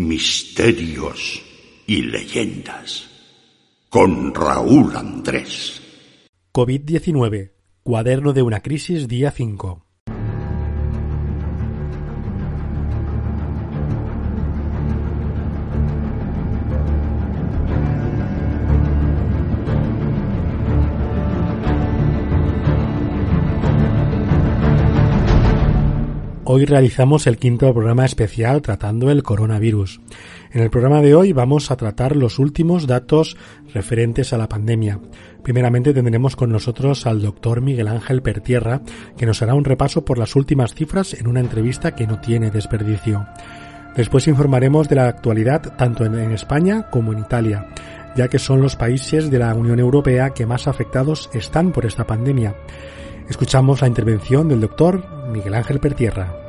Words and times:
misterios 0.00 1.42
y 1.86 2.02
leyendas. 2.02 3.08
Con 3.88 4.34
Raúl 4.34 4.96
Andrés. 4.96 5.82
COVID-19. 6.52 7.52
Cuaderno 7.82 8.32
de 8.32 8.42
una 8.42 8.60
crisis 8.60 9.08
día 9.08 9.30
5. 9.30 9.89
Hoy 26.52 26.64
realizamos 26.64 27.28
el 27.28 27.38
quinto 27.38 27.72
programa 27.72 28.04
especial 28.04 28.60
tratando 28.60 29.08
el 29.12 29.22
coronavirus. 29.22 30.00
En 30.50 30.62
el 30.62 30.68
programa 30.68 31.00
de 31.00 31.14
hoy 31.14 31.32
vamos 31.32 31.70
a 31.70 31.76
tratar 31.76 32.16
los 32.16 32.40
últimos 32.40 32.88
datos 32.88 33.36
referentes 33.72 34.32
a 34.32 34.36
la 34.36 34.48
pandemia. 34.48 34.98
Primeramente 35.44 35.94
tendremos 35.94 36.34
con 36.34 36.50
nosotros 36.50 37.06
al 37.06 37.22
doctor 37.22 37.60
Miguel 37.60 37.86
Ángel 37.86 38.20
Pertierra, 38.20 38.80
que 39.16 39.26
nos 39.26 39.40
hará 39.42 39.54
un 39.54 39.64
repaso 39.64 40.04
por 40.04 40.18
las 40.18 40.34
últimas 40.34 40.74
cifras 40.74 41.14
en 41.14 41.28
una 41.28 41.38
entrevista 41.38 41.94
que 41.94 42.08
no 42.08 42.20
tiene 42.20 42.50
desperdicio. 42.50 43.28
Después 43.94 44.26
informaremos 44.26 44.88
de 44.88 44.96
la 44.96 45.06
actualidad 45.06 45.76
tanto 45.76 46.04
en 46.04 46.32
España 46.32 46.90
como 46.90 47.12
en 47.12 47.20
Italia, 47.20 47.68
ya 48.16 48.26
que 48.26 48.40
son 48.40 48.60
los 48.60 48.74
países 48.74 49.30
de 49.30 49.38
la 49.38 49.54
Unión 49.54 49.78
Europea 49.78 50.30
que 50.30 50.46
más 50.46 50.66
afectados 50.66 51.30
están 51.32 51.70
por 51.70 51.86
esta 51.86 52.08
pandemia. 52.08 52.56
Escuchamos 53.28 53.82
la 53.82 53.86
intervención 53.86 54.48
del 54.48 54.60
doctor 54.60 55.28
Miguel 55.28 55.54
Ángel 55.54 55.78
Pertierra. 55.78 56.39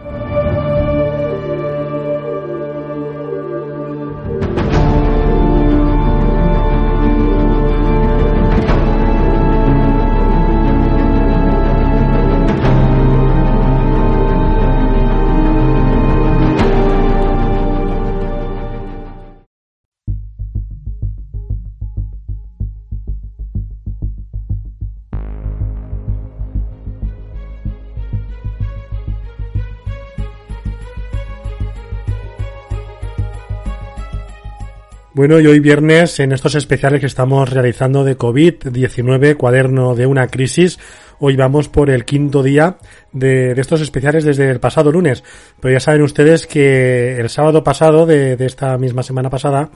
Bueno, 35.13 35.41
y 35.41 35.45
hoy 35.45 35.59
viernes, 35.59 36.21
en 36.21 36.31
estos 36.31 36.55
especiales 36.55 37.01
que 37.01 37.05
estamos 37.05 37.49
realizando 37.49 38.05
de 38.05 38.17
COVID-19, 38.17 39.35
cuaderno 39.35 39.93
de 39.93 40.05
una 40.05 40.27
crisis, 40.27 40.79
hoy 41.19 41.35
vamos 41.35 41.67
por 41.67 41.89
el 41.89 42.05
quinto 42.05 42.41
día 42.43 42.77
de, 43.11 43.51
estos 43.51 43.81
especiales 43.81 44.23
desde 44.23 44.49
el 44.49 44.61
pasado 44.61 44.89
lunes. 44.89 45.21
Pero 45.59 45.73
ya 45.73 45.81
saben 45.81 46.03
ustedes 46.03 46.47
que 46.47 47.17
el 47.17 47.29
sábado 47.29 47.61
pasado, 47.61 48.05
de, 48.05 48.37
de 48.37 48.45
esta 48.45 48.77
misma 48.77 49.03
semana 49.03 49.29
pasada, 49.29 49.69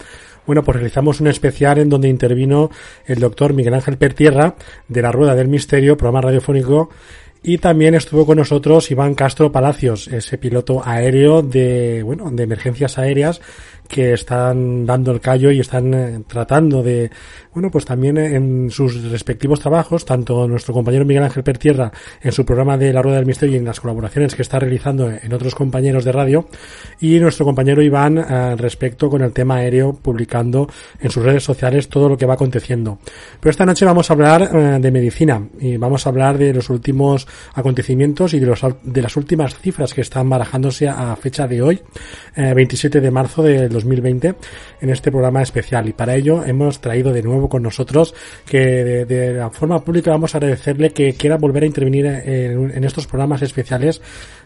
bueno, 0.45 0.63
pues 0.63 0.77
realizamos 0.77 1.19
un 1.19 1.27
especial 1.27 1.79
en 1.79 1.89
donde 1.89 2.07
intervino 2.07 2.71
el 3.05 3.19
doctor 3.19 3.51
Miguel 3.51 3.73
Ángel 3.73 3.97
Pertierra 3.97 4.55
de 4.87 5.01
la 5.01 5.11
Rueda 5.11 5.35
del 5.35 5.49
Misterio, 5.49 5.97
programa 5.97 6.21
radiofónico, 6.21 6.91
y 7.47 7.59
también 7.59 7.93
estuvo 7.93 8.25
con 8.25 8.37
nosotros 8.39 8.89
Iván 8.89 9.13
Castro 9.13 9.51
Palacios, 9.51 10.07
ese 10.07 10.39
piloto 10.39 10.81
aéreo 10.83 11.43
de, 11.43 12.01
bueno, 12.01 12.31
de 12.31 12.41
emergencias 12.41 12.97
aéreas 12.97 13.39
que 13.87 14.13
están 14.13 14.85
dando 14.85 15.11
el 15.11 15.19
callo 15.19 15.51
y 15.51 15.59
están 15.59 15.93
eh, 15.93 16.21
tratando 16.27 16.81
de, 16.81 17.09
bueno, 17.53 17.69
pues 17.71 17.85
también 17.85 18.17
en 18.17 18.69
sus 18.69 19.09
respectivos 19.11 19.59
trabajos, 19.59 20.05
tanto 20.05 20.47
nuestro 20.47 20.73
compañero 20.73 21.05
Miguel 21.05 21.23
Ángel 21.23 21.43
Pertierra 21.43 21.91
en 22.21 22.31
su 22.31 22.45
programa 22.45 22.77
de 22.77 22.91
La 22.91 23.01
Rueda 23.01 23.17
del 23.17 23.25
Misterio 23.25 23.55
y 23.55 23.59
en 23.59 23.65
las 23.65 23.79
colaboraciones 23.79 24.35
que 24.35 24.41
está 24.41 24.59
realizando 24.59 25.09
en 25.09 25.33
otros 25.33 25.55
compañeros 25.55 26.03
de 26.03 26.11
radio, 26.11 26.47
y 26.99 27.19
nuestro 27.19 27.45
compañero 27.45 27.81
Iván 27.81 28.17
eh, 28.17 28.55
respecto 28.57 29.09
con 29.09 29.21
el 29.21 29.31
tema 29.31 29.57
aéreo, 29.57 29.93
publicando 29.93 30.67
en 30.99 31.11
sus 31.11 31.23
redes 31.23 31.43
sociales 31.43 31.87
todo 31.87 32.09
lo 32.09 32.17
que 32.17 32.25
va 32.25 32.33
aconteciendo. 32.33 32.99
Pero 33.39 33.51
esta 33.51 33.65
noche 33.65 33.85
vamos 33.85 34.09
a 34.09 34.13
hablar 34.13 34.49
eh, 34.53 34.77
de 34.79 34.91
medicina 34.91 35.47
y 35.59 35.77
vamos 35.77 36.05
a 36.05 36.09
hablar 36.09 36.37
de 36.37 36.53
los 36.53 36.69
últimos 36.69 37.27
acontecimientos 37.53 38.33
y 38.33 38.39
de, 38.39 38.45
los, 38.47 38.65
de 38.83 39.01
las 39.01 39.15
últimas 39.15 39.55
cifras 39.57 39.93
que 39.93 40.01
están 40.01 40.29
barajándose 40.29 40.87
a 40.87 41.15
fecha 41.15 41.47
de 41.47 41.61
hoy, 41.61 41.81
27 42.35 43.01
de 43.01 43.11
marzo 43.11 43.43
del 43.43 43.74
2020 43.75 44.35
en 44.81 44.89
este 44.89 45.11
programa 45.11 45.41
especial. 45.43 45.87
Y 45.87 45.93
para 45.93 46.15
ello 46.15 46.43
hemos 46.43 46.81
traído 46.81 47.13
de 47.13 47.21
nuevo 47.21 47.47
con 47.47 47.61
nosotros 47.61 48.15
que 48.45 49.05
de, 49.05 49.33
la 49.33 49.49
forma 49.51 49.83
pública 49.83 50.11
vamos 50.11 50.33
a 50.33 50.39
agradecerle 50.39 50.91
que 50.91 51.13
quiera 51.13 51.37
volver 51.37 51.63
a 51.63 51.67
intervenir 51.67 52.05
en, 52.05 52.83
estos 52.83 53.05
programas 53.07 53.41
especiales 53.41 54.01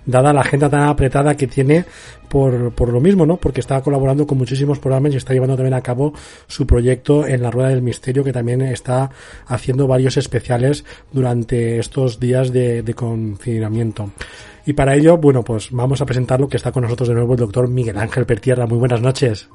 dada 0.05 0.33
la 0.33 0.41
agenda 0.41 0.69
tan 0.69 0.81
apretada 0.81 1.35
que 1.35 1.47
tiene 1.47 1.85
por, 2.29 2.71
por 2.73 2.89
lo 2.89 2.99
mismo, 2.99 3.25
¿no? 3.25 3.37
Porque 3.37 3.59
está 3.59 3.81
colaborando 3.81 4.25
con 4.25 4.37
muchísimos 4.37 4.79
programas 4.79 5.13
y 5.13 5.17
está 5.17 5.33
llevando 5.33 5.55
también 5.55 5.73
a 5.73 5.81
cabo 5.81 6.13
su 6.47 6.65
proyecto 6.65 7.25
en 7.25 7.41
la 7.41 7.51
Rueda 7.51 7.69
del 7.69 7.81
Misterio, 7.81 8.23
que 8.23 8.33
también 8.33 8.61
está 8.61 9.09
haciendo 9.47 9.87
varios 9.87 10.17
especiales 10.17 10.83
durante 11.11 11.79
estos 11.79 12.19
días 12.19 12.51
de, 12.51 12.83
de 12.83 12.93
confinamiento. 12.93 14.11
Y 14.69 14.73
para 14.73 14.93
ello, 14.93 15.17
bueno, 15.17 15.41
pues 15.41 15.71
vamos 15.71 15.99
a 15.99 16.05
presentar 16.05 16.39
lo 16.39 16.47
que 16.47 16.57
está 16.57 16.71
con 16.71 16.83
nosotros 16.83 17.09
de 17.09 17.15
nuevo 17.15 17.33
el 17.33 17.39
doctor 17.39 17.67
Miguel 17.67 17.97
Ángel 17.97 18.27
Pertierra. 18.27 18.67
Muy 18.67 18.77
buenas 18.77 19.01
noches. 19.01 19.49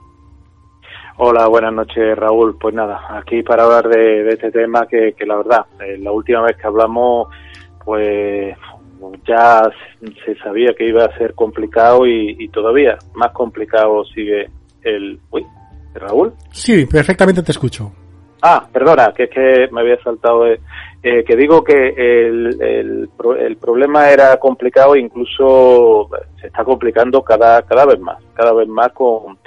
Hola, 1.19 1.47
buenas 1.47 1.73
noches 1.73 2.19
Raúl. 2.19 2.59
Pues 2.59 2.75
nada, 2.75 3.01
aquí 3.11 3.41
para 3.45 3.63
hablar 3.63 3.89
de, 3.89 4.29
este 4.29 4.51
tema 4.51 4.89
que, 4.89 5.15
la 5.25 5.37
verdad, 5.37 5.67
eh, 5.87 5.99
la 5.99 6.11
última 6.11 6.43
vez 6.43 6.57
que 6.57 6.67
hablamos, 6.67 7.29
pues 7.85 8.57
ya 9.25 9.63
se 10.27 10.35
sabía 10.39 10.75
que 10.77 10.89
iba 10.89 11.05
a 11.05 11.17
ser 11.17 11.33
complicado 11.35 12.09
y, 12.09 12.49
todavía 12.49 12.99
más 13.15 13.31
complicado 13.31 14.05
sigue 14.07 14.51
el... 14.83 15.21
Uy, 15.31 15.47
Raúl. 15.95 16.33
Sí, 16.51 16.87
perfectamente 16.87 17.45
te 17.45 17.53
escucho. 17.53 17.93
Ah, 18.43 18.67
perdona, 18.73 19.13
que 19.17 19.23
es 19.23 19.31
que 19.31 19.69
me 19.71 19.83
había 19.83 20.03
saltado 20.03 20.45
eh, 21.07 21.23
que 21.23 21.37
digo 21.37 21.63
que 21.63 21.89
el, 21.89 22.61
el, 22.63 23.11
el, 23.39 23.57
problema 23.59 24.09
era 24.09 24.39
complicado 24.39 24.95
e 24.95 25.01
incluso 25.01 26.09
se 26.41 26.47
está 26.47 26.65
complicando 26.65 27.23
cada, 27.23 27.61
cada 27.63 27.85
vez 27.85 28.01
más, 28.01 28.17
cada 28.33 28.55
vez 28.55 28.67
más 28.67 28.91
con, 28.93 29.39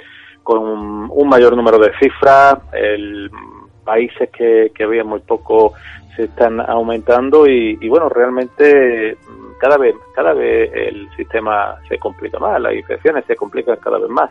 con 0.44 1.10
un 1.10 1.28
mayor 1.28 1.56
número 1.56 1.78
de 1.80 1.90
cifras, 1.98 2.58
el, 2.72 3.28
países 3.84 4.30
que, 4.30 4.70
que 4.74 4.84
había 4.84 5.02
muy 5.02 5.20
poco 5.20 5.72
se 6.14 6.24
están 6.24 6.60
aumentando 6.60 7.46
y, 7.48 7.78
y, 7.80 7.88
bueno, 7.88 8.08
realmente 8.08 9.16
cada 9.58 9.78
vez, 9.78 9.96
cada 10.14 10.34
vez 10.34 10.70
el 10.72 11.08
sistema 11.16 11.74
se 11.88 11.98
complica 11.98 12.38
más, 12.38 12.60
las 12.60 12.74
infecciones 12.74 13.24
se 13.24 13.34
complican 13.34 13.78
cada 13.78 13.98
vez 13.98 14.10
más. 14.10 14.30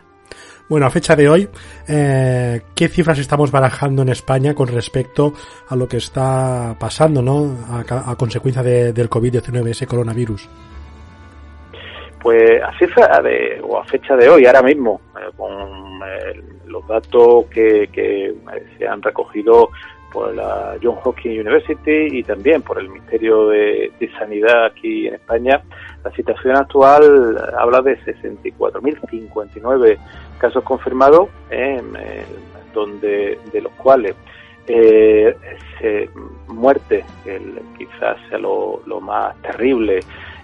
Bueno, 0.68 0.84
a 0.84 0.90
fecha 0.90 1.16
de 1.16 1.28
hoy, 1.30 1.48
eh, 1.88 2.60
¿qué 2.74 2.88
cifras 2.88 3.18
estamos 3.18 3.50
barajando 3.50 4.02
en 4.02 4.10
España 4.10 4.54
con 4.54 4.68
respecto 4.68 5.32
a 5.68 5.74
lo 5.74 5.88
que 5.88 5.96
está 5.96 6.76
pasando, 6.78 7.22
¿no? 7.22 7.56
A, 7.70 8.14
consecuencia 8.16 8.62
del 8.62 9.08
COVID-19, 9.08 9.70
ese 9.70 9.86
coronavirus. 9.86 10.46
Pues 12.20 12.62
a 12.62 12.76
cifra 12.78 13.22
de, 13.22 13.62
o 13.62 13.78
a 13.78 13.84
fecha 13.84 14.14
de 14.14 14.28
hoy, 14.28 14.44
ahora 14.44 14.60
mismo, 14.60 15.00
eh, 15.16 15.30
con 15.36 16.02
eh, 16.02 16.42
los 16.66 16.86
datos 16.86 17.46
que, 17.46 17.88
que 17.90 18.34
se 18.76 18.86
han 18.86 19.00
recogido 19.00 19.70
por 20.12 20.34
la 20.34 20.76
John 20.82 20.96
Hopkins 21.02 21.40
University 21.40 22.18
y 22.18 22.22
también 22.22 22.62
por 22.62 22.78
el 22.78 22.88
Ministerio 22.88 23.48
de, 23.48 23.92
Sanidad 24.18 24.66
aquí 24.66 25.06
en 25.06 25.14
España, 25.14 25.62
la 26.04 26.12
situación 26.12 26.56
actual 26.56 27.36
habla 27.58 27.82
de 27.82 27.98
64.059 28.00 29.98
casos 30.38 30.64
confirmados, 30.64 31.28
donde 32.72 33.38
de 33.52 33.60
los 33.60 33.72
cuales 33.72 34.14
eh, 34.68 35.36
muerte, 36.48 37.04
el, 37.24 37.60
quizás 37.76 38.16
sea 38.28 38.38
lo, 38.38 38.80
más 39.00 39.34
terrible, 39.42 40.00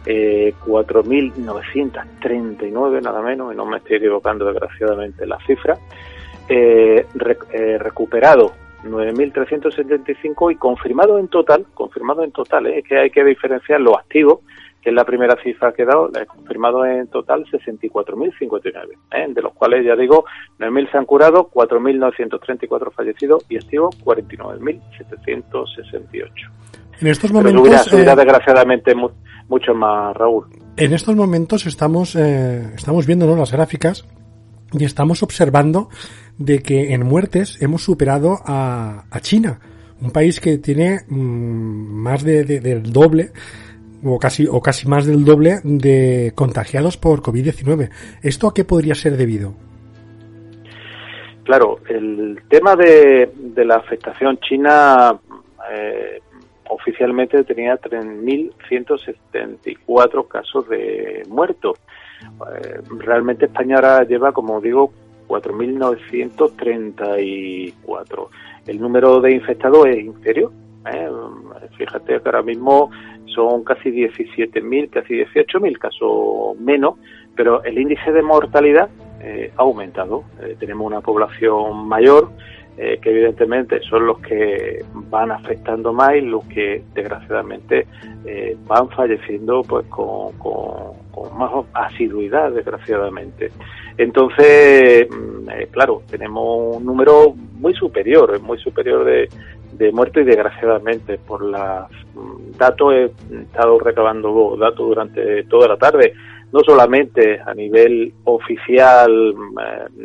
eh, 0.07 0.53
4.939 0.65 3.03
nada 3.03 3.21
menos, 3.23 3.53
y 3.53 3.57
no 3.57 3.67
me 3.67 3.79
estoy 3.79 3.97
equivocando 3.97 4.45
desgraciadamente 4.47 5.27
la 5.27 5.39
cifra, 5.47 5.77
eh, 6.49 7.05
eh 7.53 7.79
recuperado 7.79 8.53
9.375 8.85 10.53
y 10.53 10.57
confirmado 10.57 11.19
en 11.19 11.29
total, 11.29 11.65
confirmado 11.75 12.23
en 12.23 12.33
total, 12.33 12.67
¿eh? 12.67 12.79
es 12.79 12.85
que 12.85 12.99
hay 12.99 13.11
que 13.11 13.25
diferenciar 13.25 13.81
los 13.81 13.97
activos, 13.97 14.41
que 14.85 14.91
es 14.91 14.95
la 14.95 15.05
primera 15.05 15.37
cifra 15.43 15.73
que 15.73 15.83
he 15.83 15.87
dado, 15.87 16.11
confirmado 16.29 16.85
en 16.85 17.07
total 17.07 17.47
64.059, 17.47 18.99
¿eh? 19.13 19.27
de 19.31 19.41
los 19.41 19.55
cuales 19.55 19.87
ya 19.87 19.97
digo, 19.97 20.27
9.000 20.59 20.93
se 20.93 20.99
han 20.99 21.07
curado, 21.07 21.49
4.934 21.51 22.93
fallecidos 22.93 23.47
y 23.49 23.57
activos 23.57 23.99
49.768. 24.05 26.31
En 27.01 27.09
estos 27.09 27.33
momentos... 27.33 27.89
Pero 27.91 28.03
eh, 28.03 28.15
desgraciadamente 28.15 28.95
mucho 29.49 29.75
más, 29.75 30.15
Raúl. 30.15 30.49
En 30.77 30.93
estos 30.93 31.17
momentos 31.17 31.65
estamos, 31.65 32.15
eh, 32.15 32.75
estamos 32.75 33.07
viendo 33.07 33.35
las 33.35 33.53
gráficas 33.53 34.07
y 34.73 34.85
estamos 34.85 35.23
observando 35.23 35.89
de 36.37 36.59
que 36.59 36.93
en 36.93 37.07
muertes 37.07 37.57
hemos 37.63 37.83
superado 37.83 38.37
a, 38.45 39.07
China, 39.23 39.61
un 40.03 40.11
país 40.11 40.41
que 40.41 40.59
tiene 40.59 41.07
mm, 41.09 42.03
más 42.03 42.23
de, 42.23 42.45
del 42.45 42.93
doble 42.93 43.33
o 44.05 44.19
casi 44.19 44.47
o 44.47 44.61
casi 44.61 44.87
más 44.89 45.07
del 45.07 45.25
doble 45.25 45.61
de 45.65 46.33
contagiados 46.35 46.97
por 46.97 47.23
COVID-19. 47.23 47.91
¿Esto 48.23 48.49
a 48.49 48.55
qué 48.55 48.65
podría 48.65 48.95
ser 48.95 49.17
debido? 49.17 49.55
Claro, 51.45 51.79
el 51.89 52.41
tema 52.49 52.77
de, 52.77 53.31
la 53.57 53.77
afectación 53.77 54.39
china 54.39 55.19
eh, 55.71 56.21
oficialmente 56.71 57.45
tenía 57.45 57.79
3.174 57.81 60.29
casos 60.29 60.69
de 60.69 61.23
muertos. 61.29 61.79
Eh, 62.23 62.81
realmente 62.99 63.47
España 63.47 63.77
ahora 63.77 64.05
lleva, 64.05 64.33
como 64.33 64.61
digo, 64.61 64.93
4.934. 65.29 68.29
El 68.67 68.81
número 68.81 69.21
de 69.21 69.35
infectados 69.35 69.87
es 69.87 69.99
inferior. 69.99 70.51
¿Eh? 70.87 71.09
Fíjate 71.77 72.21
que 72.21 72.29
ahora 72.29 72.43
mismo 72.43 72.91
son 73.27 73.65
casi 73.65 73.91
17.000, 73.91 74.91
casi 74.91 75.15
18.000 75.15 75.79
casos 75.79 76.59
menos, 76.61 76.97
pero 77.37 77.63
el 77.65 77.79
índice 77.79 78.13
de 78.13 78.23
mortalidad 78.23 78.89
eh, 79.21 79.53
ha 79.57 79.63
aumentado. 79.63 80.25
Eh, 80.43 80.57
tenemos 80.59 80.87
una 80.87 81.01
población 81.01 81.89
mayor 81.89 82.31
que 82.77 83.09
evidentemente 83.09 83.81
son 83.83 84.05
los 84.05 84.19
que 84.19 84.85
van 84.93 85.31
afectando 85.31 85.93
más 85.93 86.17
y 86.17 86.23
los 86.23 86.45
que 86.47 86.83
desgraciadamente 86.93 87.87
van 88.67 88.89
falleciendo 88.89 89.63
pues 89.63 89.87
con 89.87 91.39
más 91.39 91.53
asiduidad 91.73 92.51
desgraciadamente. 92.51 93.53
Entonces, 93.97 95.09
mm, 95.09 95.49
eh, 95.51 95.69
claro, 95.71 96.03
tenemos 96.11 96.77
un 96.77 96.85
número 96.85 97.35
muy 97.55 97.75
superior, 97.75 98.41
muy 98.41 98.59
superior 98.59 99.05
de, 99.05 99.29
de 99.73 99.93
muertos 99.93 100.23
y 100.23 100.27
desgraciadamente 100.27 101.19
por 101.19 101.43
los 101.43 101.91
mm, 102.15 102.57
datos 102.59 102.93
he 102.95 103.05
estado 103.43 103.79
recabando 103.79 104.57
datos 104.57 104.89
durante 104.89 105.45
toda 105.45 105.69
la 105.69 105.77
tarde, 105.77 106.15
no 106.53 106.61
solamente 106.61 107.41
a 107.41 107.55
nivel 107.55 108.15
oficial 108.25 109.35
mm, 109.35 109.59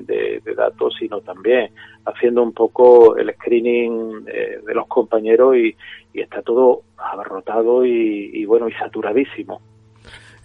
eh, 0.09 0.41
de, 0.43 0.53
datos, 0.55 0.95
sino 0.99 1.21
también 1.21 1.71
haciendo 2.05 2.43
un 2.43 2.53
poco 2.53 3.17
el 3.17 3.33
screening 3.33 4.25
eh, 4.27 4.59
de 4.65 4.73
los 4.73 4.87
compañeros 4.87 5.55
y, 5.55 5.75
está 6.11 6.41
todo 6.41 6.81
abarrotado 6.97 7.85
y 7.85 8.43
bueno 8.43 8.67
y 8.67 8.73
saturadísimo. 8.73 9.61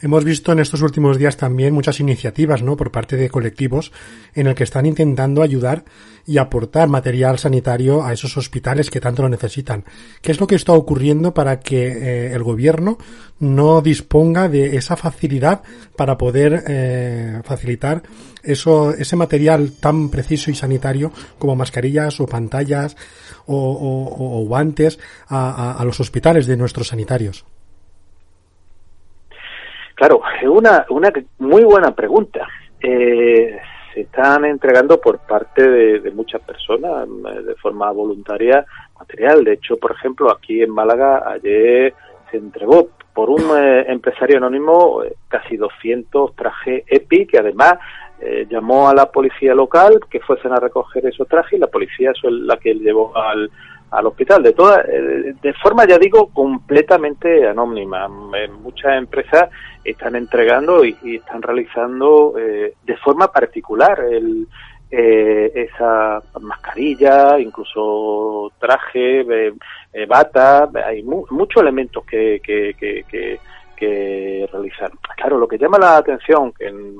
Hemos 0.04 0.22
visto 0.22 0.52
en 0.52 0.58
estos 0.58 0.82
últimos 0.82 1.16
días 1.16 1.38
también 1.38 1.72
muchas 1.72 1.98
iniciativas, 1.98 2.62
¿no? 2.62 2.76
Por 2.76 2.90
parte 2.90 3.16
de 3.16 3.30
colectivos 3.30 3.90
en 4.34 4.46
el 4.46 4.54
que 4.54 4.64
están 4.64 4.84
intentando 4.84 5.40
ayudar 5.40 5.86
y 6.26 6.36
aportar 6.36 6.90
material 6.90 7.38
sanitario 7.38 8.04
a 8.04 8.12
esos 8.12 8.36
hospitales 8.36 8.90
que 8.90 9.00
tanto 9.00 9.22
lo 9.22 9.30
necesitan. 9.30 9.82
¿Qué 10.20 10.32
es 10.32 10.40
lo 10.40 10.46
que 10.46 10.56
está 10.56 10.74
ocurriendo 10.74 11.32
para 11.32 11.58
que 11.58 11.86
eh, 11.86 12.34
el 12.34 12.42
gobierno 12.42 12.98
no 13.38 13.80
disponga 13.80 14.50
de 14.50 14.76
esa 14.76 14.94
facilidad 14.94 15.62
para 15.96 16.18
poder 16.18 16.64
eh, 16.68 17.40
facilitar 17.42 18.02
eso, 18.42 18.90
ese 18.90 19.16
material 19.16 19.72
tan 19.80 20.10
preciso 20.10 20.50
y 20.50 20.54
sanitario 20.54 21.12
como 21.38 21.56
mascarillas 21.56 22.20
o 22.20 22.26
pantallas 22.26 22.94
o, 23.46 24.44
guantes 24.46 24.98
a 25.28 25.82
los 25.82 25.98
hospitales 25.98 26.46
de 26.46 26.58
nuestros 26.58 26.88
sanitarios? 26.88 27.46
Claro, 29.94 30.20
es 30.40 30.48
una, 30.48 30.84
una 30.88 31.12
muy 31.38 31.62
buena 31.64 31.94
pregunta. 31.94 32.46
Eh, 32.80 33.56
se 33.92 34.00
están 34.00 34.44
entregando 34.44 35.00
por 35.00 35.20
parte 35.20 35.68
de, 35.68 36.10
muchas 36.10 36.42
personas 36.42 37.06
eh, 37.06 37.42
de 37.42 37.54
forma 37.54 37.90
voluntaria 37.92 38.66
material. 38.98 39.44
De 39.44 39.52
hecho, 39.52 39.76
por 39.76 39.92
ejemplo, 39.92 40.30
aquí 40.32 40.62
en 40.62 40.70
Málaga 40.70 41.22
ayer 41.30 41.94
se 42.30 42.38
entregó 42.38 42.88
por 43.14 43.30
un 43.30 43.56
eh, 43.56 43.84
empresario 43.88 44.38
anónimo 44.38 45.02
casi 45.28 45.56
200 45.56 46.34
trajes 46.34 46.82
EPI 46.88 47.26
que 47.26 47.38
además 47.38 47.74
llamó 48.48 48.88
a 48.88 48.94
la 48.94 49.10
policía 49.10 49.54
local 49.54 50.00
que 50.08 50.20
fuesen 50.20 50.52
a 50.52 50.56
recoger 50.56 51.04
esos 51.04 51.28
trajes 51.28 51.54
y 51.54 51.58
la 51.58 51.66
policía 51.66 52.12
es 52.12 52.22
la 52.22 52.56
que 52.56 52.72
llevó 52.72 53.14
al, 53.14 53.50
al 53.90 54.06
hospital 54.06 54.42
de 54.42 54.52
toda 54.52 54.82
de 54.82 55.54
forma 55.62 55.86
ya 55.86 55.98
digo 55.98 56.28
completamente 56.32 57.46
anónima 57.46 58.08
muchas 58.08 58.98
empresas 58.98 59.50
están 59.84 60.16
entregando 60.16 60.84
y, 60.84 60.96
están 61.16 61.42
realizando 61.42 62.34
eh, 62.38 62.74
de 62.82 62.96
forma 62.96 63.28
particular 63.28 64.00
el, 64.10 64.48
eh, 64.90 65.50
esa 65.54 66.22
mascarilla, 66.40 67.38
incluso 67.40 68.52
traje, 68.58 69.20
eh, 69.92 70.06
bata, 70.06 70.68
hay 70.86 71.02
muchos 71.02 71.62
elementos 71.62 72.04
que, 72.04 72.40
que, 72.40 72.74
que, 72.78 73.38
que, 73.76 74.48
realizar. 74.52 74.92
Claro, 75.16 75.38
lo 75.38 75.48
que 75.48 75.58
llama 75.58 75.78
la 75.78 75.96
atención 75.96 76.52
que 76.52 76.66
en 76.66 76.96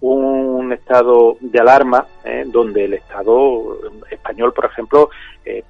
un 0.00 0.72
estado 0.72 1.36
de 1.40 1.58
alarma, 1.58 2.06
donde 2.46 2.84
el 2.84 2.94
Estado 2.94 3.78
español, 4.10 4.52
por 4.52 4.66
ejemplo, 4.66 5.10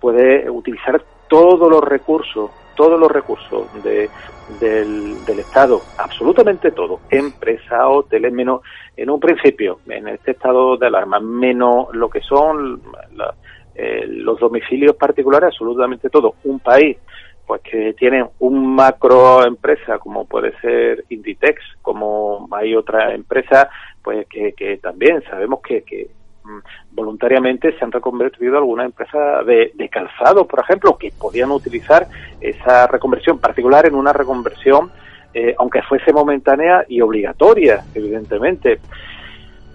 puede 0.01 0.51
utilizar 0.51 1.03
todos 1.29 1.71
los 1.71 1.83
recursos, 1.83 2.51
todos 2.75 2.99
los 2.99 3.11
recursos 3.11 3.67
de, 3.83 4.11
del, 4.61 5.25
del 5.25 5.39
Estado, 5.41 5.81
absolutamente 5.99 6.71
todo, 6.71 7.01
empresa, 7.11 7.89
hoteles, 7.89 8.33
menos, 8.33 8.61
en 8.97 9.11
un 9.11 9.21
principio, 9.21 9.81
en 9.89 10.09
este 10.09 10.33
estado 10.33 10.77
de 10.77 10.87
alarma, 10.87 11.21
menos 11.21 11.89
lo 11.93 12.09
que 12.09 12.21
son 12.21 12.81
eh, 13.75 14.07
los 14.07 14.39
domicilios 14.41 14.97
particulares, 14.97 15.49
absolutamente 15.49 16.09
todo. 16.09 16.37
Un 16.45 16.61
país 16.61 16.97
pues 17.47 17.63
que 17.63 17.95
tiene 17.95 18.25
un 18.41 18.75
macro 18.75 19.47
empresa 19.47 19.99
como 19.99 20.27
puede 20.27 20.59
ser 20.61 21.05
Inditex, 21.09 21.61
como 21.83 22.49
hay 22.53 22.75
otra 22.75 23.15
empresa 23.15 23.69
pues 24.03 24.27
que, 24.29 24.79
también 24.83 25.23
sabemos 25.29 25.61
que, 25.61 25.83
que 25.83 26.09
Mm, 26.47 26.59
voluntariamente 26.93 27.77
se 27.77 27.85
han 27.85 27.91
reconvertido 27.91 28.57
algunas 28.57 28.87
empresas 28.87 29.45
de, 29.47 29.89
calzado, 29.91 30.47
por 30.47 30.61
ejemplo, 30.61 30.97
que 30.97 31.11
podían 31.11 31.51
utilizar 31.51 32.07
esa 32.41 32.87
reconversión 32.87 33.39
particular 33.39 33.87
en 33.87 33.97
una 33.97 34.13
reconversión, 34.13 34.91
eh, 35.35 35.55
aunque 35.59 35.83
fuese 35.83 36.13
momentánea 36.13 36.85
y 36.89 37.01
obligatoria, 37.01 37.85
evidentemente. 37.95 38.79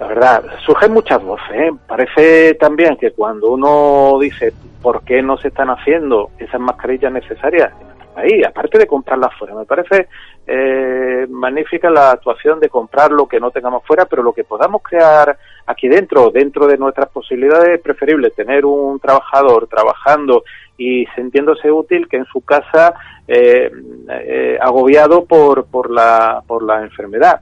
La 0.01 0.07
verdad, 0.07 0.43
surgen 0.65 0.93
muchas 0.93 1.23
voces. 1.23 1.51
¿eh? 1.53 1.71
Parece 1.87 2.55
también 2.55 2.97
que 2.97 3.11
cuando 3.11 3.51
uno 3.51 4.17
dice 4.19 4.51
por 4.81 5.03
qué 5.03 5.21
no 5.21 5.37
se 5.37 5.49
están 5.49 5.69
haciendo 5.69 6.31
esas 6.39 6.59
mascarillas 6.59 7.13
necesarias 7.13 7.71
ahí, 8.15 8.43
aparte 8.43 8.79
de 8.79 8.87
comprarlas 8.87 9.31
fuera. 9.37 9.53
Me 9.53 9.65
parece 9.65 10.07
eh, 10.47 11.27
magnífica 11.29 11.91
la 11.91 12.09
actuación 12.13 12.59
de 12.59 12.67
comprar 12.67 13.11
lo 13.11 13.27
que 13.27 13.39
no 13.39 13.51
tengamos 13.51 13.85
fuera, 13.85 14.05
pero 14.05 14.23
lo 14.23 14.33
que 14.33 14.43
podamos 14.43 14.81
crear 14.81 15.37
aquí 15.67 15.87
dentro, 15.87 16.31
dentro 16.31 16.65
de 16.65 16.79
nuestras 16.79 17.09
posibilidades, 17.09 17.75
es 17.75 17.81
preferible 17.81 18.31
tener 18.31 18.65
un 18.65 18.99
trabajador 18.99 19.67
trabajando 19.67 20.43
y 20.79 21.05
sintiéndose 21.15 21.71
útil 21.71 22.07
que 22.07 22.17
en 22.17 22.25
su 22.25 22.41
casa 22.41 22.95
eh, 23.27 23.71
eh, 24.09 24.57
agobiado 24.59 25.25
por, 25.25 25.67
por, 25.67 25.91
la, 25.91 26.41
por 26.47 26.63
la 26.63 26.81
enfermedad. 26.81 27.41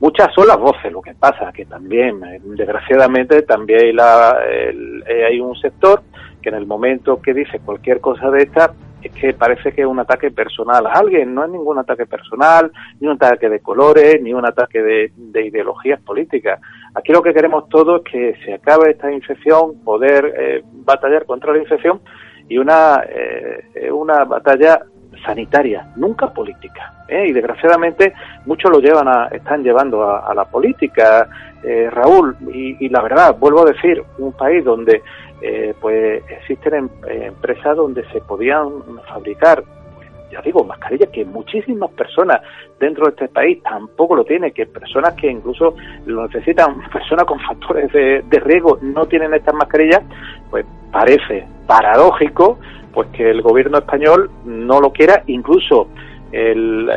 Muchas 0.00 0.34
son 0.34 0.48
las 0.48 0.58
voces, 0.58 0.92
lo 0.92 1.00
que 1.00 1.14
pasa 1.14 1.52
que 1.52 1.64
también, 1.64 2.20
desgraciadamente, 2.56 3.42
también 3.42 3.80
hay, 3.80 3.92
la, 3.92 4.38
hay 5.28 5.40
un 5.40 5.56
sector 5.56 6.02
que 6.42 6.50
en 6.50 6.56
el 6.56 6.66
momento 6.66 7.22
que 7.22 7.32
dice 7.32 7.60
cualquier 7.60 8.00
cosa 8.00 8.30
de 8.30 8.42
esta, 8.42 8.74
es 9.02 9.12
que 9.12 9.34
parece 9.34 9.72
que 9.72 9.82
es 9.82 9.86
un 9.86 9.98
ataque 9.98 10.30
personal 10.30 10.86
a 10.86 10.92
alguien, 10.92 11.34
no 11.34 11.44
es 11.44 11.50
ningún 11.50 11.78
ataque 11.78 12.06
personal, 12.06 12.72
ni 13.00 13.06
un 13.06 13.14
ataque 13.14 13.48
de 13.48 13.60
colores, 13.60 14.20
ni 14.22 14.32
un 14.32 14.46
ataque 14.46 14.82
de, 14.82 15.44
ideologías 15.46 16.00
políticas. 16.00 16.60
Aquí 16.94 17.12
lo 17.12 17.22
que 17.22 17.34
queremos 17.34 17.68
todos 17.68 18.02
es 18.04 18.12
que 18.12 18.44
se 18.44 18.54
acabe 18.54 18.90
esta 18.92 19.12
infección, 19.12 19.80
poder 19.84 20.34
eh, 20.36 20.62
batallar 20.64 21.26
contra 21.26 21.52
la 21.52 21.58
infección 21.58 22.00
y 22.48 22.58
una, 22.58 23.02
eh, 23.08 23.90
una 23.90 24.24
batalla 24.24 24.80
sanitaria, 25.24 25.86
nunca 25.96 26.28
política. 26.28 26.92
¿eh? 27.08 27.26
Y 27.28 27.32
desgraciadamente 27.32 28.14
muchos 28.46 28.70
lo 28.70 28.80
llevan 28.80 29.08
a, 29.08 29.26
están 29.28 29.62
llevando 29.62 30.02
a, 30.02 30.34
la 30.34 30.44
política, 30.44 31.28
Raúl. 31.90 32.36
Y, 32.52 32.84
y, 32.84 32.88
la 32.90 33.00
verdad, 33.00 33.36
vuelvo 33.38 33.62
a 33.62 33.70
decir, 33.70 34.02
un 34.18 34.32
país 34.32 34.64
donde 34.64 35.02
eh, 35.46 35.74
pues 35.78 36.22
existen 36.30 36.74
em, 36.74 36.88
empresas 37.06 37.76
donde 37.76 38.02
se 38.10 38.20
podían 38.22 38.66
fabricar 39.06 39.62
ya 40.32 40.40
digo, 40.40 40.64
mascarillas 40.64 41.10
que 41.10 41.22
muchísimas 41.24 41.90
personas 41.90 42.40
dentro 42.80 43.04
de 43.04 43.10
este 43.10 43.28
país 43.28 43.62
tampoco 43.62 44.16
lo 44.16 44.24
tienen, 44.24 44.52
que 44.52 44.64
personas 44.64 45.12
que 45.14 45.30
incluso 45.30 45.74
lo 46.06 46.26
necesitan, 46.26 46.80
personas 46.92 47.26
con 47.26 47.38
factores 47.40 47.92
de, 47.92 48.40
riesgo 48.40 48.78
no 48.80 49.04
tienen 49.04 49.34
estas 49.34 49.54
mascarillas, 49.54 50.02
pues 50.50 50.64
parece 50.90 51.46
paradójico 51.66 52.58
pues 52.94 53.08
que 53.08 53.30
el 53.30 53.42
gobierno 53.42 53.78
español 53.78 54.30
no 54.44 54.80
lo 54.80 54.92
quiera, 54.92 55.22
incluso 55.26 55.88
el, 56.32 56.90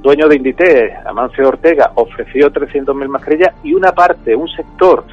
dueño 0.00 0.28
de 0.28 0.36
Inditex, 0.36 1.06
Amancio 1.06 1.48
Ortega, 1.48 1.92
ofreció 1.94 2.52
300.000 2.52 3.08
mascarillas 3.08 3.54
y 3.62 3.74
una 3.74 3.92
parte, 3.92 4.36
un 4.36 4.48
sector 4.48 5.04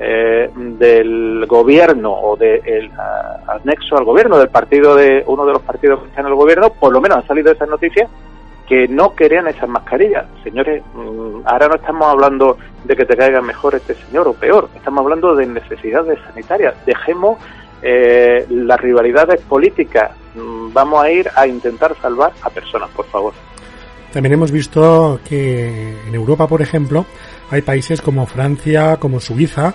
eh, 0.00 0.50
del 0.54 1.44
gobierno 1.46 2.12
o 2.12 2.36
del 2.36 2.90
anexo 3.46 3.96
al 3.96 4.04
gobierno 4.04 4.38
del 4.38 4.48
partido 4.48 4.96
de 4.96 5.22
uno 5.26 5.44
de 5.44 5.52
los 5.52 5.62
partidos 5.62 6.00
que 6.00 6.08
están 6.08 6.26
en 6.26 6.32
el 6.32 6.36
gobierno, 6.36 6.70
por 6.70 6.92
lo 6.92 7.00
menos 7.00 7.18
han 7.18 7.26
salido 7.26 7.52
esas 7.52 7.68
noticias 7.68 8.08
que 8.68 8.86
no 8.86 9.14
querían 9.14 9.48
esas 9.48 9.68
mascarillas. 9.68 10.26
Señores, 10.44 10.82
mm, 10.94 11.40
ahora 11.46 11.68
no 11.68 11.76
estamos 11.76 12.06
hablando 12.06 12.58
de 12.84 12.94
que 12.94 13.06
te 13.06 13.16
caiga 13.16 13.40
mejor 13.40 13.74
este 13.74 13.94
señor 13.94 14.28
o 14.28 14.34
peor, 14.34 14.68
estamos 14.76 15.02
hablando 15.02 15.34
de 15.34 15.46
necesidades 15.46 16.18
sanitarias. 16.28 16.74
Dejemos 16.84 17.38
eh, 17.82 18.46
las 18.50 18.80
rivalidades 18.80 19.40
políticas, 19.42 20.10
mm, 20.34 20.72
vamos 20.72 21.02
a 21.02 21.10
ir 21.10 21.28
a 21.34 21.46
intentar 21.46 21.94
salvar 22.00 22.32
a 22.42 22.50
personas, 22.50 22.90
por 22.90 23.06
favor. 23.06 23.32
También 24.12 24.32
hemos 24.32 24.50
visto 24.50 25.20
que 25.28 25.94
en 26.06 26.14
Europa, 26.14 26.46
por 26.46 26.62
ejemplo, 26.62 27.04
hay 27.50 27.62
países 27.62 28.00
como 28.00 28.26
Francia, 28.26 28.96
como 28.96 29.20
Suiza, 29.20 29.74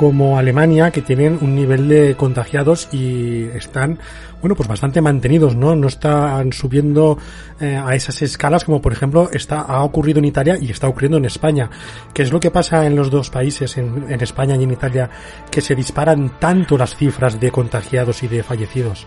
como 0.00 0.38
Alemania 0.38 0.90
que 0.90 1.02
tienen 1.02 1.36
un 1.42 1.54
nivel 1.54 1.86
de 1.86 2.16
contagiados 2.16 2.88
y 2.90 3.50
están, 3.54 3.98
bueno, 4.40 4.56
pues 4.56 4.66
bastante 4.66 5.02
mantenidos, 5.02 5.54
¿no? 5.56 5.76
No 5.76 5.88
están 5.88 6.54
subiendo 6.54 7.18
eh, 7.60 7.76
a 7.76 7.94
esas 7.94 8.22
escalas 8.22 8.64
como 8.64 8.80
por 8.80 8.92
ejemplo 8.94 9.28
está, 9.30 9.60
ha 9.60 9.84
ocurrido 9.84 10.18
en 10.20 10.24
Italia 10.24 10.56
y 10.58 10.70
está 10.70 10.88
ocurriendo 10.88 11.18
en 11.18 11.26
España. 11.26 11.68
¿Qué 12.14 12.22
es 12.22 12.32
lo 12.32 12.40
que 12.40 12.50
pasa 12.50 12.86
en 12.86 12.96
los 12.96 13.10
dos 13.10 13.28
países, 13.28 13.76
en, 13.76 14.10
en 14.10 14.22
España 14.22 14.56
y 14.56 14.62
en 14.62 14.70
Italia, 14.70 15.10
que 15.52 15.60
se 15.60 15.74
disparan 15.74 16.38
tanto 16.40 16.78
las 16.78 16.96
cifras 16.96 17.38
de 17.38 17.50
contagiados 17.50 18.22
y 18.22 18.28
de 18.28 18.42
fallecidos? 18.42 19.06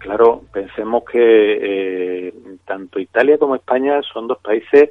Claro, 0.00 0.42
pensemos 0.52 1.02
que 1.10 2.26
eh, 2.28 2.34
tanto 2.66 2.98
Italia 2.98 3.38
como 3.38 3.54
España 3.54 4.02
son 4.12 4.28
dos 4.28 4.38
países 4.42 4.90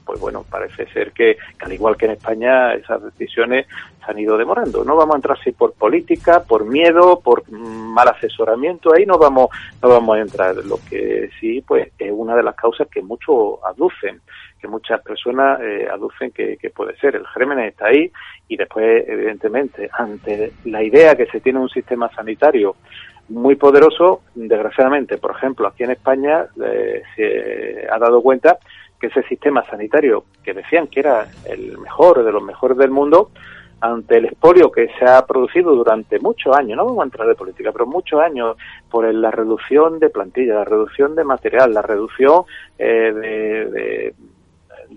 pues 0.10 0.22
bueno, 0.22 0.44
parece 0.50 0.88
ser 0.88 1.12
que, 1.12 1.38
al 1.60 1.72
igual 1.72 1.96
que 1.96 2.06
en 2.06 2.14
España, 2.14 2.74
esas 2.74 3.00
decisiones 3.04 3.68
se 4.04 4.12
han 4.12 4.18
ido 4.18 4.40
demorando. 4.40 4.84
No 4.84 4.96
vamos 4.96 5.14
a 5.14 5.18
entrar 5.18 5.38
si 5.44 5.52
por 5.52 5.74
política, 5.74 6.42
por 6.42 6.66
miedo, 6.66 7.20
por 7.20 7.48
mal 7.52 8.08
asesoramiento, 8.08 8.92
ahí 8.92 9.06
no 9.06 9.20
vamos, 9.20 9.50
no 9.84 9.90
vamos 9.90 10.18
a 10.18 10.22
entrar. 10.22 10.56
Lo 10.66 10.80
que 10.90 11.30
sí, 11.40 11.62
pues, 11.62 11.92
es 12.00 12.12
una 12.12 12.36
de 12.36 12.42
las 12.42 12.56
causas 12.56 12.88
que 12.88 13.04
muchos 13.04 13.60
aducen, 13.64 14.20
que 14.60 14.68
muchas 14.68 15.00
personas 15.04 15.62
eh, 15.62 15.88
aducen 15.88 16.32
que, 16.32 16.58
puede 16.76 16.98
ser. 16.98 17.16
El 17.16 17.28
germen 17.28 17.60
está 17.60 17.86
ahí 17.86 18.12
y 18.48 18.58
después, 18.58 19.08
evidentemente, 19.08 19.92
ante 19.94 20.54
la 20.66 20.82
idea 20.82 21.16
que 21.16 21.28
se 21.28 21.40
tiene 21.40 21.60
un 21.60 21.70
sistema 21.70 22.10
sanitario 22.16 22.78
muy 23.28 23.58
poderoso, 23.58 24.24
desgraciadamente, 24.34 25.20
por 25.20 25.36
ejemplo, 25.36 25.68
aquí 25.68 25.84
en 25.84 25.92
España 25.92 26.48
eh, 26.66 27.04
se 27.16 27.88
ha 27.88 28.00
dado 28.00 28.24
cuenta 28.24 28.58
que 29.00 29.08
ese 29.08 29.24
sistema 29.24 29.66
sanitario 29.66 30.26
que 30.44 30.54
decían 30.54 30.88
que 30.88 31.00
era 31.00 31.28
el 31.46 31.78
mejor 31.78 32.24
de 32.24 32.32
los 32.32 32.44
mejores 32.44 32.78
del 32.78 32.92
mundo, 32.92 33.32
ante 33.82 34.18
el 34.18 34.26
expolio 34.26 34.72
que 34.72 34.90
se 35.00 35.06
ha 35.06 35.26
producido 35.26 35.74
durante 35.74 36.20
muchos 36.20 36.56
años, 36.56 36.78
no 36.78 36.86
vamos 36.86 37.02
a 37.02 37.06
entrar 37.06 37.28
de 37.28 37.36
política, 37.36 37.72
pero 37.72 37.86
muchos 37.86 38.20
años, 38.20 38.58
por 38.90 39.12
la 39.14 39.32
reducción 39.32 40.00
de 40.00 40.10
plantilla, 40.10 40.56
la 40.56 40.66
reducción 40.66 41.16
de 41.16 41.24
material, 41.24 41.74
la 41.74 41.82
reducción 41.82 42.44
eh, 42.78 43.14
de, 43.14 44.14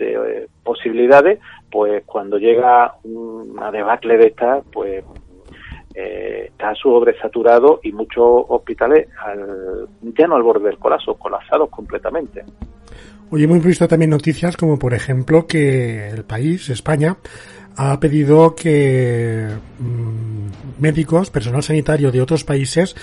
eh, 0.01 0.49
posibilidades, 0.65 1.39
pues 1.71 2.03
cuando 2.05 2.39
llega 2.39 2.95
una 3.05 3.71
debacle 3.71 4.17
de 4.17 4.27
esta, 4.27 4.63
pues 4.73 5.05
eh, 5.95 6.47
está 6.49 6.75
sobresaturado 6.75 7.81
y 7.83 7.93
muchos 7.93 8.45
hospitales 8.49 9.09
ya 10.01 10.27
no 10.27 10.37
al 10.37 10.43
borde 10.43 10.71
del 10.71 10.79
colapso, 10.79 11.15
colapsados 11.15 11.69
completamente. 11.69 12.45
Hoy 13.35 13.45
hemos 13.45 13.65
visto 13.65 13.89
también 13.89 14.11
noticias 14.11 14.59
como 14.59 14.79
por 14.79 14.93
ejemplo 14.93 15.47
que 15.47 16.11
el 16.11 16.23
país, 16.23 16.69
España, 16.69 17.17
ha 17.77 17.99
pedido 17.99 18.55
que 18.55 19.49
mm, 19.79 20.83
médicos, 20.83 21.31
personal 21.31 21.63
sanitario 21.63 22.13
de 22.13 22.21
otros 22.21 22.45
países 22.45 22.95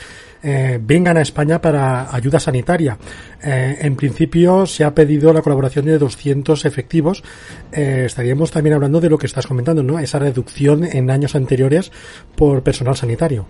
eh, 0.44 0.80
vengan 0.80 1.18
a 1.18 1.22
España 1.22 1.60
para 1.60 2.14
ayuda 2.14 2.40
sanitaria. 2.40 3.00
Eh, 3.42 3.80
en 3.82 3.96
principio 3.96 4.68
se 4.68 4.84
ha 4.84 4.94
pedido 4.94 5.34
la 5.34 5.42
colaboración 5.42 5.86
de 5.86 5.98
200 5.98 6.64
efectivos. 6.64 7.24
Eh, 7.72 8.04
estaríamos 8.06 8.52
también 8.52 8.76
hablando 8.76 9.02
de 9.02 9.10
lo 9.10 9.18
que 9.18 9.26
estás 9.26 9.48
comentando, 9.48 9.82
¿no? 9.82 9.98
Esa 9.98 10.20
reducción 10.20 10.84
en 10.84 11.10
años 11.10 11.34
anteriores 11.34 11.92
por 12.36 12.62
personal 12.62 12.96
sanitario. 12.96 13.48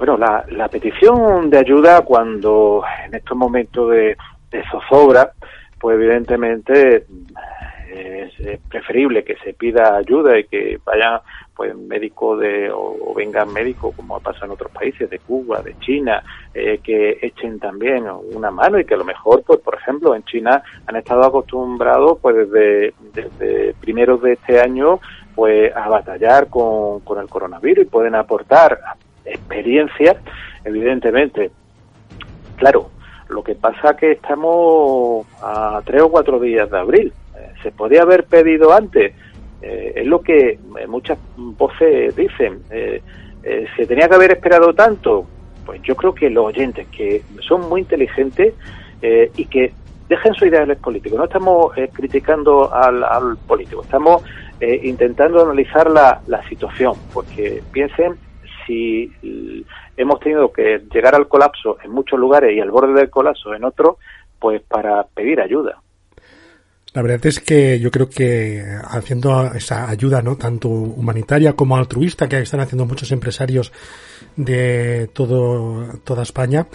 Bueno, 0.00 0.16
la, 0.16 0.46
la 0.48 0.66
petición 0.68 1.50
de 1.50 1.58
ayuda 1.58 2.00
cuando 2.00 2.82
en 3.04 3.14
estos 3.14 3.36
momentos 3.36 3.90
de, 3.90 4.16
zozobra, 4.70 5.32
pues 5.78 5.96
evidentemente 5.96 7.04
es, 7.90 8.58
preferible 8.70 9.22
que 9.22 9.36
se 9.44 9.52
pida 9.52 9.98
ayuda 9.98 10.38
y 10.38 10.44
que 10.44 10.80
vayan 10.86 11.20
pues 11.54 11.76
médicos 11.76 12.40
de 12.40 12.70
o, 12.72 13.12
vengan 13.14 13.52
médicos 13.52 13.94
como 13.94 14.16
ha 14.16 14.20
pasado 14.20 14.46
en 14.46 14.52
otros 14.52 14.72
países 14.72 15.10
de 15.10 15.18
Cuba 15.18 15.60
de 15.60 15.78
China 15.80 16.22
eh, 16.54 16.80
que 16.82 17.18
echen 17.20 17.58
también 17.58 18.06
una 18.32 18.50
mano 18.50 18.78
y 18.78 18.86
que 18.86 18.94
a 18.94 18.96
lo 18.96 19.04
mejor 19.04 19.42
pues 19.42 19.60
por 19.60 19.74
ejemplo 19.74 20.14
en 20.14 20.24
China 20.24 20.62
han 20.86 20.96
estado 20.96 21.24
acostumbrados 21.24 22.18
pues 22.22 22.36
desde, 22.36 22.94
desde 23.12 23.74
primeros 23.74 24.22
de 24.22 24.32
este 24.32 24.60
año 24.60 24.98
pues 25.34 25.76
a 25.76 25.90
batallar 25.90 26.48
con, 26.48 27.00
con 27.00 27.18
el 27.20 27.28
coronavirus 27.28 27.84
y 27.84 27.90
pueden 27.90 28.14
aportar 28.14 28.80
experiencia, 29.24 30.16
evidentemente. 30.64 31.50
Claro, 32.56 32.90
lo 33.30 33.42
que 33.44 33.54
pasa 33.54 33.96
que 33.96 34.12
estamos 34.12 35.26
a 35.40 35.80
tres 35.84 36.02
o 36.02 36.10
cuatro 36.10 36.38
días 36.40 36.70
de 36.70 36.78
abril. 36.78 37.12
Eh, 37.36 37.52
se 37.62 37.70
podía 37.70 38.02
haber 38.02 38.24
pedido 38.24 38.72
antes. 38.72 39.14
Eh, 39.62 39.92
es 39.96 40.06
lo 40.06 40.20
que 40.20 40.50
eh, 40.50 40.86
muchas 40.86 41.18
voces 41.36 42.14
dicen. 42.16 42.62
¿Se 42.68 43.86
tenía 43.86 44.08
que 44.08 44.14
haber 44.14 44.32
esperado 44.32 44.74
tanto? 44.74 45.26
Pues 45.64 45.80
yo 45.82 45.96
creo 45.96 46.14
que 46.14 46.28
los 46.28 46.46
oyentes, 46.46 46.86
que 46.88 47.22
son 47.40 47.68
muy 47.68 47.80
inteligentes 47.80 48.52
y 49.02 49.46
que 49.46 49.72
dejen 50.10 50.34
su 50.34 50.44
ideales 50.44 50.76
políticos. 50.76 51.18
No 51.18 51.24
estamos 51.24 51.72
criticando 51.92 52.70
al, 52.72 53.02
al, 53.02 53.38
político, 53.38 53.82
estamos 53.82 54.22
intentando 54.60 55.42
analizar 55.42 55.90
la, 55.90 56.20
la 56.26 56.46
situación, 56.50 56.92
porque 57.14 57.62
piensen 57.72 58.18
si 58.66 59.12
hemos 59.96 60.20
tenido 60.20 60.52
que 60.52 60.82
llegar 60.92 61.14
al 61.14 61.28
colapso 61.28 61.78
en 61.82 61.90
muchos 61.90 62.18
lugares 62.18 62.56
y 62.56 62.60
al 62.60 62.70
borde 62.70 62.94
del 62.94 63.10
colapso 63.10 63.54
en 63.54 63.64
otros, 63.64 63.96
pues 64.38 64.62
para 64.62 65.04
pedir 65.04 65.40
ayuda. 65.40 65.80
La 66.92 67.02
verdad 67.02 67.24
es 67.26 67.38
que 67.38 67.78
yo 67.78 67.92
creo 67.92 68.08
que 68.08 68.64
haciendo 68.82 69.52
esa 69.54 69.88
ayuda, 69.88 70.22
¿no? 70.22 70.36
Tanto 70.36 70.68
humanitaria 70.68 71.52
como 71.52 71.76
altruista 71.76 72.28
que 72.28 72.38
están 72.38 72.58
haciendo 72.58 72.84
muchos 72.84 73.12
empresarios 73.12 73.72
de 74.34 75.08
todo, 75.12 76.00
toda 76.02 76.24
España 76.24 76.66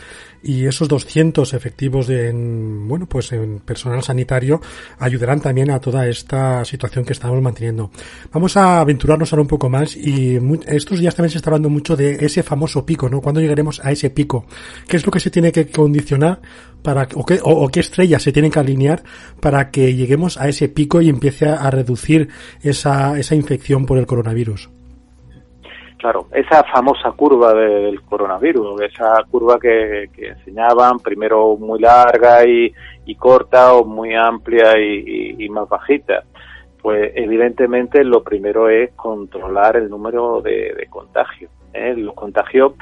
y 0.46 0.68
esos 0.68 0.88
200 0.88 1.54
efectivos 1.56 2.08
en, 2.10 2.88
bueno, 2.88 3.08
pues 3.08 3.32
en 3.32 3.60
personal 3.60 4.04
sanitario 4.04 4.62
ayudarán 5.00 5.42
también 5.42 5.72
a 5.72 5.80
toda 5.80 6.08
esta 6.08 6.64
situación 6.64 7.04
que 7.04 7.14
estamos 7.14 7.42
manteniendo. 7.42 7.90
Vamos 8.32 8.56
a 8.56 8.80
aventurarnos 8.80 9.34
ahora 9.34 9.42
un 9.42 9.48
poco 9.48 9.70
más 9.70 9.98
y 9.98 10.40
estos 10.68 11.00
días 11.00 11.16
también 11.16 11.32
se 11.32 11.38
está 11.38 11.50
hablando 11.50 11.70
mucho 11.70 11.96
de 11.96 12.24
ese 12.24 12.44
famoso 12.44 12.86
pico, 12.86 13.10
¿no? 13.10 13.22
¿Cuándo 13.22 13.42
llegaremos 13.42 13.84
a 13.84 13.92
ese 13.92 14.12
pico? 14.12 14.46
¿Qué 14.88 14.98
es 14.98 15.06
lo 15.06 15.12
que 15.12 15.20
se 15.20 15.32
tiene 15.32 15.52
que 15.52 15.68
condicionar 15.68 16.42
para, 16.84 17.08
o 17.16 17.26
qué, 17.26 17.40
o, 17.42 17.68
qué 17.70 17.80
estrellas 17.80 18.22
se 18.22 18.32
tienen 18.32 18.52
que 18.52 18.60
alinear 18.60 19.04
para 19.40 19.72
que 19.72 19.96
lleguemos 19.96 20.38
a 20.38 20.48
ese 20.48 20.70
pico 20.70 21.02
y 21.02 21.10
empiece 21.10 21.48
a 21.48 21.72
reducir 21.72 22.30
esa, 22.62 23.18
esa 23.18 23.34
infección 23.34 23.88
por 23.88 23.98
el 23.98 24.06
coronavirus? 24.06 24.70
Claro, 25.98 26.28
esa 26.34 26.64
famosa 26.66 27.12
curva 27.14 27.54
del 27.54 28.02
coronavirus, 28.02 28.82
esa 28.82 29.24
curva 29.32 29.58
que, 29.60 30.10
enseñaban, 30.18 31.00
primero 31.00 31.56
muy 31.58 31.80
larga 31.80 32.46
y, 32.46 32.74
corta 33.16 33.74
o 33.74 33.86
muy 33.86 34.14
amplia 34.14 34.78
y, 34.78 35.48
más 35.50 35.70
bajita. 35.70 36.24
Pues 36.82 37.12
evidentemente 37.16 38.04
lo 38.04 38.24
primero 38.24 38.70
es 38.70 38.92
controlar 38.94 39.78
el 39.78 39.90
número 39.90 40.42
de, 40.42 40.86
contagios. 40.90 41.50
¿eh? 41.74 41.96
Los 41.98 42.14
contagios, 42.14 42.74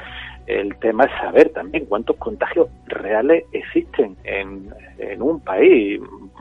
el 0.46 0.76
tema 0.76 1.04
es 1.04 1.12
saber 1.18 1.50
también 1.50 1.86
cuántos 1.86 2.16
contagios 2.16 2.68
reales 2.86 3.44
existen 3.52 4.16
en, 4.24 4.72
un 5.22 5.40
país. 5.40 6.00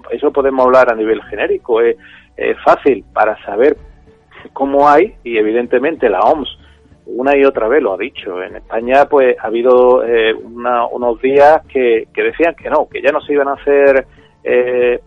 Eso 0.09 0.33
podemos 0.33 0.65
hablar 0.65 0.91
a 0.91 0.95
nivel 0.95 1.21
genérico. 1.23 1.81
Es, 1.81 1.95
es 2.35 2.57
fácil 2.65 3.05
para 3.13 3.41
saber 3.45 3.77
cómo 4.51 4.89
hay 4.89 5.15
y 5.23 5.37
evidentemente 5.37 6.09
la 6.09 6.19
OMS 6.21 6.62
una 7.05 7.37
y 7.37 7.43
otra 7.43 7.67
vez 7.67 7.81
lo 7.81 7.93
ha 7.93 7.97
dicho. 7.97 8.41
En 8.41 8.55
España, 8.55 9.05
pues 9.05 9.37
ha 9.39 9.47
habido 9.47 10.03
eh, 10.05 10.33
unos 10.33 11.21
días 11.21 11.61
que, 11.67 12.07
que, 12.13 12.23
decían 12.23 12.55
que 12.55 12.69
no, 12.69 12.87
que 12.87 13.01
ya 13.01 13.11
no 13.11 13.21
se 13.21 13.33
iban 13.33 13.47
a 13.47 13.53
hacer 13.53 14.05
eh, 14.43 14.99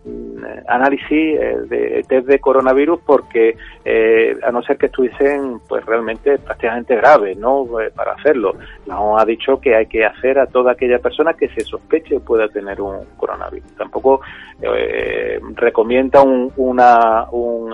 análisis 0.67 1.11
eh, 1.11 1.57
de 1.67 2.03
test 2.07 2.27
de 2.27 2.39
coronavirus 2.39 2.99
porque 3.05 3.57
eh, 3.85 4.35
a 4.43 4.51
no 4.51 4.61
ser 4.63 4.77
que 4.77 4.87
estuviesen 4.87 5.59
pues 5.67 5.85
realmente 5.85 6.37
prácticamente 6.39 6.95
graves 6.95 7.37
no 7.37 7.79
eh, 7.79 7.91
para 7.95 8.13
hacerlo. 8.13 8.55
La 8.85 8.99
OMS 8.99 9.21
ha 9.21 9.25
dicho 9.25 9.59
que 9.59 9.75
hay 9.75 9.87
que 9.87 10.05
hacer 10.05 10.39
a 10.39 10.47
toda 10.47 10.73
aquella 10.73 10.99
persona 10.99 11.33
que 11.33 11.49
se 11.49 11.61
sospeche 11.61 12.19
pueda 12.19 12.47
tener 12.47 12.81
un 12.81 13.05
coronavirus. 13.17 13.75
Tampoco 13.75 14.21
eh, 14.61 15.39
recomienda 15.55 16.21
un, 16.21 16.51
una, 16.57 17.25
un 17.31 17.73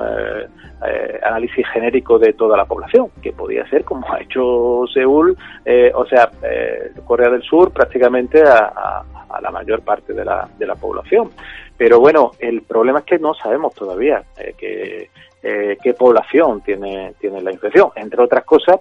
análisis 1.23 1.65
genérico 1.69 2.19
de 2.19 2.33
toda 2.33 2.57
la 2.57 2.65
población 2.65 3.07
que 3.21 3.31
podía 3.31 3.65
ser 3.69 3.85
como 3.85 4.05
ha 4.13 4.19
hecho 4.19 4.83
Seúl 4.93 5.37
o 5.93 6.05
sea 6.07 6.29
Corea 7.05 7.29
del 7.29 7.41
Sur 7.41 7.71
prácticamente 7.71 8.43
a, 8.43 9.03
a 9.33 9.41
la 9.41 9.51
mayor 9.51 9.81
parte 9.81 10.13
de 10.13 10.23
la, 10.23 10.47
de 10.57 10.65
la 10.65 10.75
población. 10.75 11.31
Pero 11.77 11.99
bueno, 11.99 12.31
el 12.39 12.61
problema 12.61 12.99
es 12.99 13.05
que 13.05 13.19
no 13.19 13.33
sabemos 13.33 13.73
todavía 13.73 14.23
eh, 14.37 15.09
eh, 15.41 15.77
qué 15.81 15.93
población 15.93 16.61
tiene, 16.61 17.13
tiene 17.19 17.41
la 17.41 17.51
infección, 17.51 17.89
entre 17.95 18.21
otras 18.21 18.45
cosas 18.45 18.77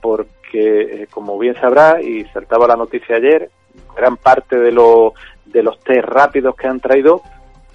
porque, 0.00 1.02
eh, 1.02 1.06
como 1.10 1.38
bien 1.38 1.54
sabrá, 1.54 2.00
y 2.02 2.24
saltaba 2.26 2.66
la 2.66 2.76
noticia 2.76 3.16
ayer, 3.16 3.48
gran 3.96 4.18
parte 4.18 4.58
de, 4.58 4.70
los 4.70 5.14
de 5.46 5.62
los 5.62 5.80
test 5.80 6.04
rápidos 6.04 6.54
que 6.56 6.66
han 6.66 6.80
traído 6.80 7.22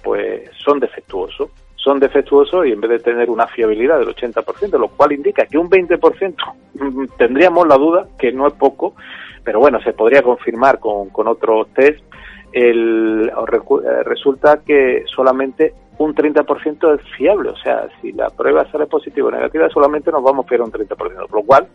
pues 0.02 0.48
son 0.56 0.80
defectuosos 0.80 1.50
son 1.82 1.98
defectuosos 1.98 2.66
y 2.66 2.72
en 2.72 2.80
vez 2.80 2.90
de 2.90 2.98
tener 2.98 3.30
una 3.30 3.46
fiabilidad 3.46 3.98
del 3.98 4.14
80%, 4.14 4.78
lo 4.78 4.88
cual 4.88 5.12
indica 5.12 5.46
que 5.46 5.58
un 5.58 5.70
20% 5.70 6.36
tendríamos 7.16 7.66
la 7.66 7.76
duda, 7.76 8.06
que 8.18 8.32
no 8.32 8.46
es 8.46 8.52
poco, 8.54 8.94
pero 9.42 9.60
bueno, 9.60 9.80
se 9.80 9.94
podría 9.94 10.22
confirmar 10.22 10.78
con, 10.78 11.08
con 11.08 11.26
otros 11.26 11.68
test 11.72 12.00
el, 12.52 13.30
eh, 13.30 14.02
resulta 14.04 14.60
que 14.66 15.04
solamente 15.06 15.74
un 15.98 16.14
30% 16.14 16.94
es 16.94 17.02
fiable. 17.16 17.50
O 17.50 17.56
sea, 17.56 17.88
si 18.00 18.12
la 18.12 18.30
prueba 18.30 18.70
sale 18.70 18.86
positiva 18.86 19.28
o 19.28 19.30
negativa, 19.30 19.68
solamente 19.68 20.10
nos 20.10 20.22
vamos 20.22 20.46
a 20.46 20.48
fiar 20.48 20.62
un 20.62 20.72
30%, 20.72 20.96
por 20.96 21.32
lo 21.32 21.42
cual 21.42 21.66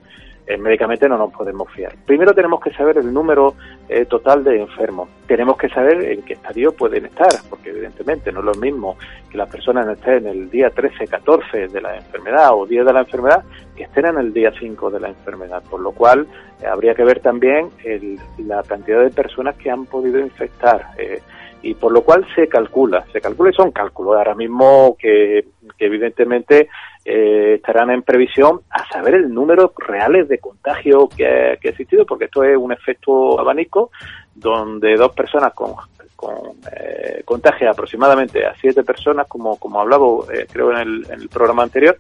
eh, 0.48 0.58
médicamente 0.58 1.10
no 1.10 1.18
nos 1.18 1.34
podemos 1.34 1.72
fiar. 1.72 1.96
Primero 2.06 2.34
tenemos 2.34 2.60
que 2.60 2.72
saber 2.72 2.98
el 2.98 3.12
número 3.14 3.56
eh, 3.90 4.06
total 4.06 4.44
de 4.44 4.62
enfermos. 4.62 5.10
Tenemos 5.28 5.58
que 5.58 5.70
saber 5.70 6.04
en 6.04 6.22
qué 6.22 6.34
estadio 6.34 6.72
pueden 6.72 7.06
estar, 7.06 7.30
porque 7.50 7.72
evidentemente 7.72 8.32
no 8.32 8.40
es 8.40 8.46
lo 8.46 8.54
mismo 8.56 8.98
que 9.32 9.38
las 9.38 9.50
personas 9.50 9.88
estén 9.88 10.28
en 10.28 10.28
el 10.28 10.50
día 10.50 10.70
13, 10.70 11.08
14 11.08 11.68
de 11.68 11.82
la 11.82 11.96
enfermedad 11.96 12.52
o 12.54 12.66
10 12.66 12.86
de 12.86 12.94
la 12.94 13.00
enfermedad 13.00 13.44
que 13.76 13.84
estén 13.84 14.06
en 14.06 14.18
el 14.18 14.34
día 14.34 14.52
5 14.58 14.92
de 14.92 15.00
la 15.00 15.10
enfermedad. 15.10 15.64
Por 15.70 15.80
lo 15.80 15.92
cual 15.92 16.28
eh, 16.62 16.68
habría 16.68 16.94
que 16.94 17.04
ver 17.04 17.20
también 17.20 17.70
el, 17.84 18.20
la 18.38 18.62
cantidad 18.64 19.02
de 19.02 19.10
personas 19.10 19.56
que 19.56 19.72
han 19.72 19.86
podido 19.86 20.20
infectar. 20.20 20.92
Eh, 20.98 21.22
y 21.66 21.74
por 21.74 21.92
lo 21.92 22.04
cual 22.04 22.24
se 22.36 22.48
calcula, 22.48 23.04
se 23.12 23.20
calcula 23.20 23.50
y 23.50 23.54
son 23.56 23.72
cálculos 23.72 24.16
ahora 24.16 24.36
mismo 24.36 24.96
que, 25.00 25.46
evidentemente 25.80 26.70
eh, 27.06 27.54
estarán 27.56 27.92
en 27.92 28.02
previsión 28.02 28.62
a 28.70 28.88
saber 28.90 29.16
el 29.16 29.34
número 29.34 29.72
reales 29.78 30.28
de 30.28 30.40
contagio 30.40 31.08
que 31.08 31.26
ha, 31.26 31.54
existido, 31.54 32.06
porque 32.06 32.26
esto 32.26 32.44
es 32.44 32.58
un 32.58 32.72
efecto 32.72 33.40
abanico 33.40 33.92
donde 34.34 34.96
dos 34.96 35.14
personas 35.14 35.54
con, 35.54 35.76
con 36.16 36.36
eh, 36.76 37.22
contagia 37.24 37.72
aproximadamente 37.72 38.46
a 38.46 38.56
siete 38.56 38.84
personas, 38.84 39.28
como, 39.28 39.58
como 39.58 39.80
hablaba 39.80 40.06
eh, 40.34 40.48
creo 40.52 40.72
en 40.72 40.78
el, 40.78 41.06
en 41.10 41.22
el 41.22 41.30
programa 41.30 41.64
anterior, 41.64 41.98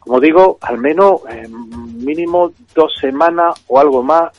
como 0.00 0.18
digo, 0.18 0.58
al 0.60 0.78
menos 0.78 1.20
eh, 1.30 1.48
mínimo 1.48 2.52
dos 2.74 2.92
semanas 3.00 3.64
o 3.68 3.78
algo 3.78 4.02
más 4.02 4.32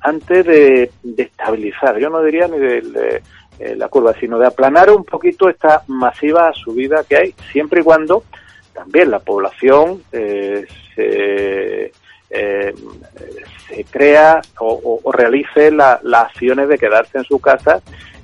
antes 0.00 0.46
de, 0.46 0.90
de 1.02 1.22
estabilizar. 1.22 1.98
Yo 1.98 2.08
no 2.08 2.22
diría 2.22 2.48
ni 2.48 2.58
de 2.58 3.22
eh, 3.60 3.76
la 3.76 3.88
curva, 3.88 4.14
sino 4.18 4.38
de 4.38 4.46
aplanar 4.46 4.90
un 4.90 5.04
poquito 5.04 5.50
esta 5.50 5.82
masiva 5.86 6.50
subida 6.54 7.04
que 7.06 7.16
hay, 7.16 7.34
siempre 7.52 7.82
y 7.82 7.84
cuando 7.84 8.24
también 8.72 9.10
la 9.10 9.18
población 9.18 10.02
eh, 10.12 10.66
se, 10.94 11.92
eh, 12.30 12.74
crea 13.90 14.40
o, 14.58 15.00
realice 15.12 15.70
las 15.70 16.00
acciones 16.14 16.68
de 16.68 16.78
quedarse 16.78 17.18
en 17.18 17.24
su 17.24 17.40
casa 17.40 17.80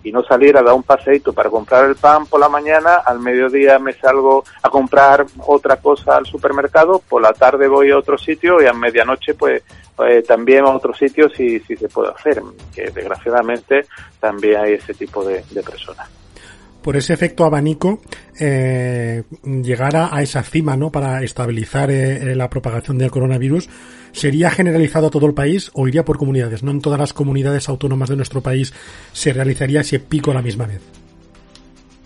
y 0.07 0.13
no 0.13 0.23
salir 0.23 0.57
a 0.57 0.63
dar 0.63 0.75
un 0.75 0.85
paseito 0.85 1.33
para 1.33 1.51
comprar 1.51 1.85
el 1.87 1.97
pan 1.97 2.27
por 2.27 2.39
la 2.39 2.49
mañana, 2.49 2.97
al 3.05 3.19
mediodía 3.19 3.81
me 3.81 3.93
salgo 3.93 4.45
a 4.63 4.71
comprar 4.71 5.27
otra 5.47 5.77
cosa 5.79 6.17
al 6.17 6.27
supermercado, 6.27 7.01
por 7.01 7.21
la 7.21 7.33
tarde 7.33 7.67
voy 7.67 7.91
a 7.91 7.99
otro 7.99 8.17
sitio 8.17 8.63
y 8.63 8.67
a 8.67 8.73
medianoche 8.73 9.35
pues 9.35 9.65
eh, 10.07 10.23
también 10.23 10.65
a 10.65 10.71
otros 10.71 10.97
sitios 10.97 11.33
si, 11.37 11.59
si 11.61 11.77
se 11.77 11.89
puede 11.89 12.13
hacer, 12.13 12.41
que 12.73 12.91
desgraciadamente 12.91 13.87
también 14.21 14.61
hay 14.61 14.75
ese 14.75 14.95
tipo 14.95 15.25
de, 15.25 15.43
personas 15.65 16.09
por 16.87 16.97
ese 16.97 17.15
efecto 17.15 17.45
abanico 17.45 17.99
eh, 18.39 19.25
llegar 19.43 19.97
a, 19.97 20.23
esa 20.23 20.45
cima, 20.45 20.77
¿no? 20.77 20.93
Para 20.93 21.21
estabilizar 21.25 21.91
eh, 21.91 22.37
la 22.37 22.49
propagación 22.49 22.97
del 22.97 23.11
coronavirus, 23.11 23.69
¿sería 24.13 24.51
generalizado 24.53 25.09
a 25.09 25.11
todo 25.11 25.27
el 25.27 25.35
país 25.35 25.73
o 25.75 25.89
iría 25.89 26.05
por 26.05 26.17
comunidades? 26.17 26.63
¿No 26.63 26.71
en 26.71 26.81
todas 26.81 27.01
las 27.01 27.13
comunidades 27.13 27.69
autónomas 27.69 28.09
de 28.09 28.15
nuestro 28.15 28.41
país 28.41 28.73
se 29.13 29.33
realizaría 29.33 29.81
ese 29.81 29.99
pico 29.99 30.31
a 30.31 30.35
la 30.35 30.43
misma 30.43 30.67
vez? 30.67 30.81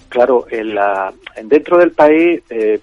Claro, 0.08 0.46
en 0.50 0.74
la, 0.74 1.12
dentro 1.44 1.76
del 1.76 1.90
país 1.90 2.40
eh, 2.48 2.80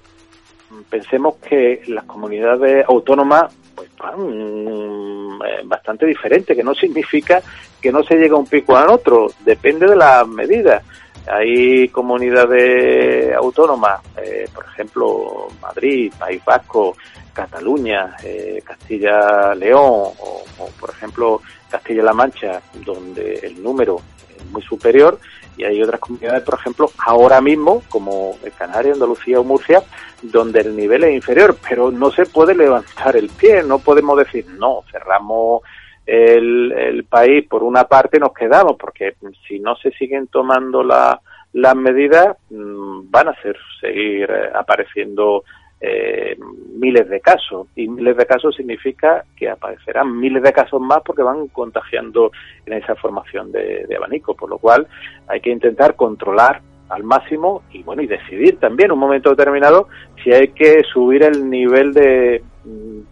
pensemos 0.91 1.37
que 1.49 1.81
las 1.87 2.03
comunidades 2.03 2.85
autónomas 2.87 3.51
pues 3.73 3.89
van 3.97 5.39
eh, 5.47 5.61
bastante 5.65 6.05
diferente, 6.05 6.55
que 6.55 6.63
no 6.63 6.75
significa 6.75 7.41
que 7.81 7.91
no 7.91 8.03
se 8.03 8.17
llegue 8.17 8.35
a 8.35 8.37
un 8.37 8.45
pico 8.45 8.77
al 8.77 8.89
otro, 8.89 9.31
depende 9.43 9.87
de 9.87 9.95
las 9.95 10.27
medidas. 10.27 10.83
Hay 11.29 11.89
comunidades 11.89 13.35
autónomas, 13.35 14.01
eh, 14.17 14.47
por 14.53 14.65
ejemplo, 14.65 15.47
Madrid, 15.61 16.11
País 16.17 16.43
Vasco, 16.45 16.95
Cataluña, 17.33 18.15
eh, 18.23 18.61
Castilla-León 18.63 19.81
o, 19.83 20.43
o, 20.59 20.69
por 20.79 20.89
ejemplo, 20.89 21.41
Castilla-La 21.69 22.13
Mancha, 22.13 22.61
donde 22.85 23.39
el 23.43 23.61
número 23.61 24.01
es 24.37 24.45
muy 24.51 24.61
superior 24.61 25.19
y 25.57 25.63
hay 25.63 25.81
otras 25.81 25.99
comunidades, 25.99 26.43
por 26.43 26.55
ejemplo, 26.55 26.91
ahora 26.99 27.41
mismo, 27.41 27.81
como 27.89 28.37
Canarias, 28.57 28.93
Andalucía 28.93 29.39
o 29.39 29.43
Murcia, 29.43 29.83
donde 30.21 30.61
el 30.61 30.75
nivel 30.75 31.03
es 31.03 31.15
inferior, 31.15 31.57
pero 31.67 31.91
no 31.91 32.11
se 32.11 32.25
puede 32.25 32.53
levantar 32.55 33.15
el 33.17 33.29
pie, 33.29 33.63
no 33.63 33.79
podemos 33.79 34.17
decir, 34.17 34.45
no, 34.47 34.83
cerramos 34.91 35.63
el, 36.07 36.71
el 36.71 37.03
país 37.03 37.45
por 37.47 37.63
una 37.63 37.83
parte, 37.83 38.19
nos 38.19 38.33
quedamos, 38.33 38.77
porque 38.79 39.15
si 39.47 39.59
no 39.59 39.75
se 39.75 39.91
siguen 39.91 40.27
tomando 40.27 40.81
la, 40.81 41.19
las 41.53 41.75
medidas, 41.75 42.37
mm, 42.49 43.11
van 43.11 43.27
a 43.27 43.41
ser, 43.41 43.57
seguir 43.81 44.29
eh, 44.31 44.49
apareciendo 44.55 45.43
eh, 45.79 46.37
miles 46.75 47.09
de 47.09 47.19
casos. 47.19 47.67
Y 47.75 47.87
miles 47.87 48.17
de 48.17 48.25
casos 48.25 48.55
significa 48.55 49.25
que 49.35 49.49
aparecerán 49.49 50.17
miles 50.17 50.43
de 50.43 50.53
casos 50.53 50.81
más 50.81 50.99
porque 51.05 51.23
van 51.23 51.47
contagiando 51.49 52.31
en 52.65 52.73
esa 52.73 52.95
formación 52.95 53.51
de, 53.51 53.87
abanico. 53.95 54.35
Por 54.35 54.49
lo 54.49 54.57
cual 54.57 54.87
hay 55.27 55.41
que 55.41 55.51
intentar 55.51 55.95
controlar 55.95 56.61
al 56.89 57.03
máximo 57.03 57.63
y 57.71 57.83
bueno 57.83 58.01
y 58.01 58.07
decidir 58.07 58.59
también 58.59 58.87
en 58.87 58.93
un 58.93 58.99
momento 58.99 59.31
determinado 59.31 59.89
si 60.23 60.31
hay 60.31 60.47
que 60.49 60.83
subir 60.83 61.21
el 61.23 61.49
nivel 61.49 61.91
de, 61.91 62.41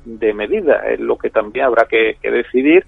de 0.05 0.33
medida 0.33 0.87
es 0.89 0.99
lo 0.99 1.17
que 1.17 1.29
también 1.29 1.65
habrá 1.65 1.85
que, 1.85 2.17
decidir 2.21 2.85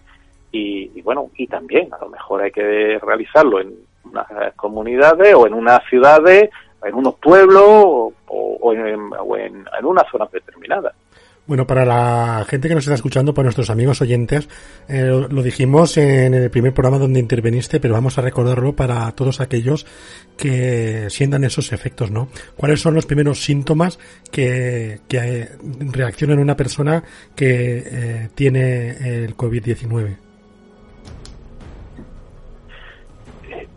y, 0.51 1.01
bueno 1.01 1.29
y 1.35 1.47
también 1.47 1.93
a 1.93 1.99
lo 1.99 2.09
mejor 2.09 2.41
hay 2.41 2.51
que 2.51 2.99
realizarlo 2.99 3.59
en 3.59 3.73
unas 4.03 4.27
comunidades 4.55 5.33
o 5.35 5.47
en 5.47 5.53
unas 5.53 5.83
ciudades 5.89 6.49
en 6.83 6.95
unos 6.95 7.15
pueblos 7.15 7.63
o, 8.27 8.73
en, 8.73 9.11
o 9.19 9.37
en, 9.37 9.65
en 9.79 9.85
unas 9.85 10.09
zonas 10.09 10.31
determinadas 10.31 10.93
bueno, 11.47 11.65
para 11.65 11.85
la 11.85 12.45
gente 12.47 12.67
que 12.67 12.75
nos 12.75 12.83
está 12.83 12.95
escuchando, 12.95 13.33
para 13.33 13.45
nuestros 13.45 13.69
amigos 13.69 14.01
oyentes, 14.01 14.49
eh, 14.89 15.05
lo 15.29 15.41
dijimos 15.41 15.97
en 15.97 16.33
el 16.33 16.49
primer 16.49 16.73
programa 16.73 16.99
donde 16.99 17.21
interveniste, 17.21 17.79
pero 17.79 17.93
vamos 17.93 18.17
a 18.17 18.21
recordarlo 18.21 18.75
para 18.75 19.09
todos 19.13 19.39
aquellos 19.39 19.85
que 20.35 21.07
sientan 21.09 21.45
esos 21.45 21.71
efectos, 21.71 22.11
¿no? 22.11 22.29
¿Cuáles 22.57 22.81
son 22.81 22.93
los 22.93 23.05
primeros 23.05 23.43
síntomas 23.43 23.97
que, 24.29 24.99
que 25.07 25.17
eh, 25.17 25.49
reacciona 25.79 26.35
una 26.35 26.57
persona 26.57 27.03
que 27.33 27.83
eh, 27.85 28.29
tiene 28.35 29.23
el 29.23 29.35
COVID-19? 29.37 30.26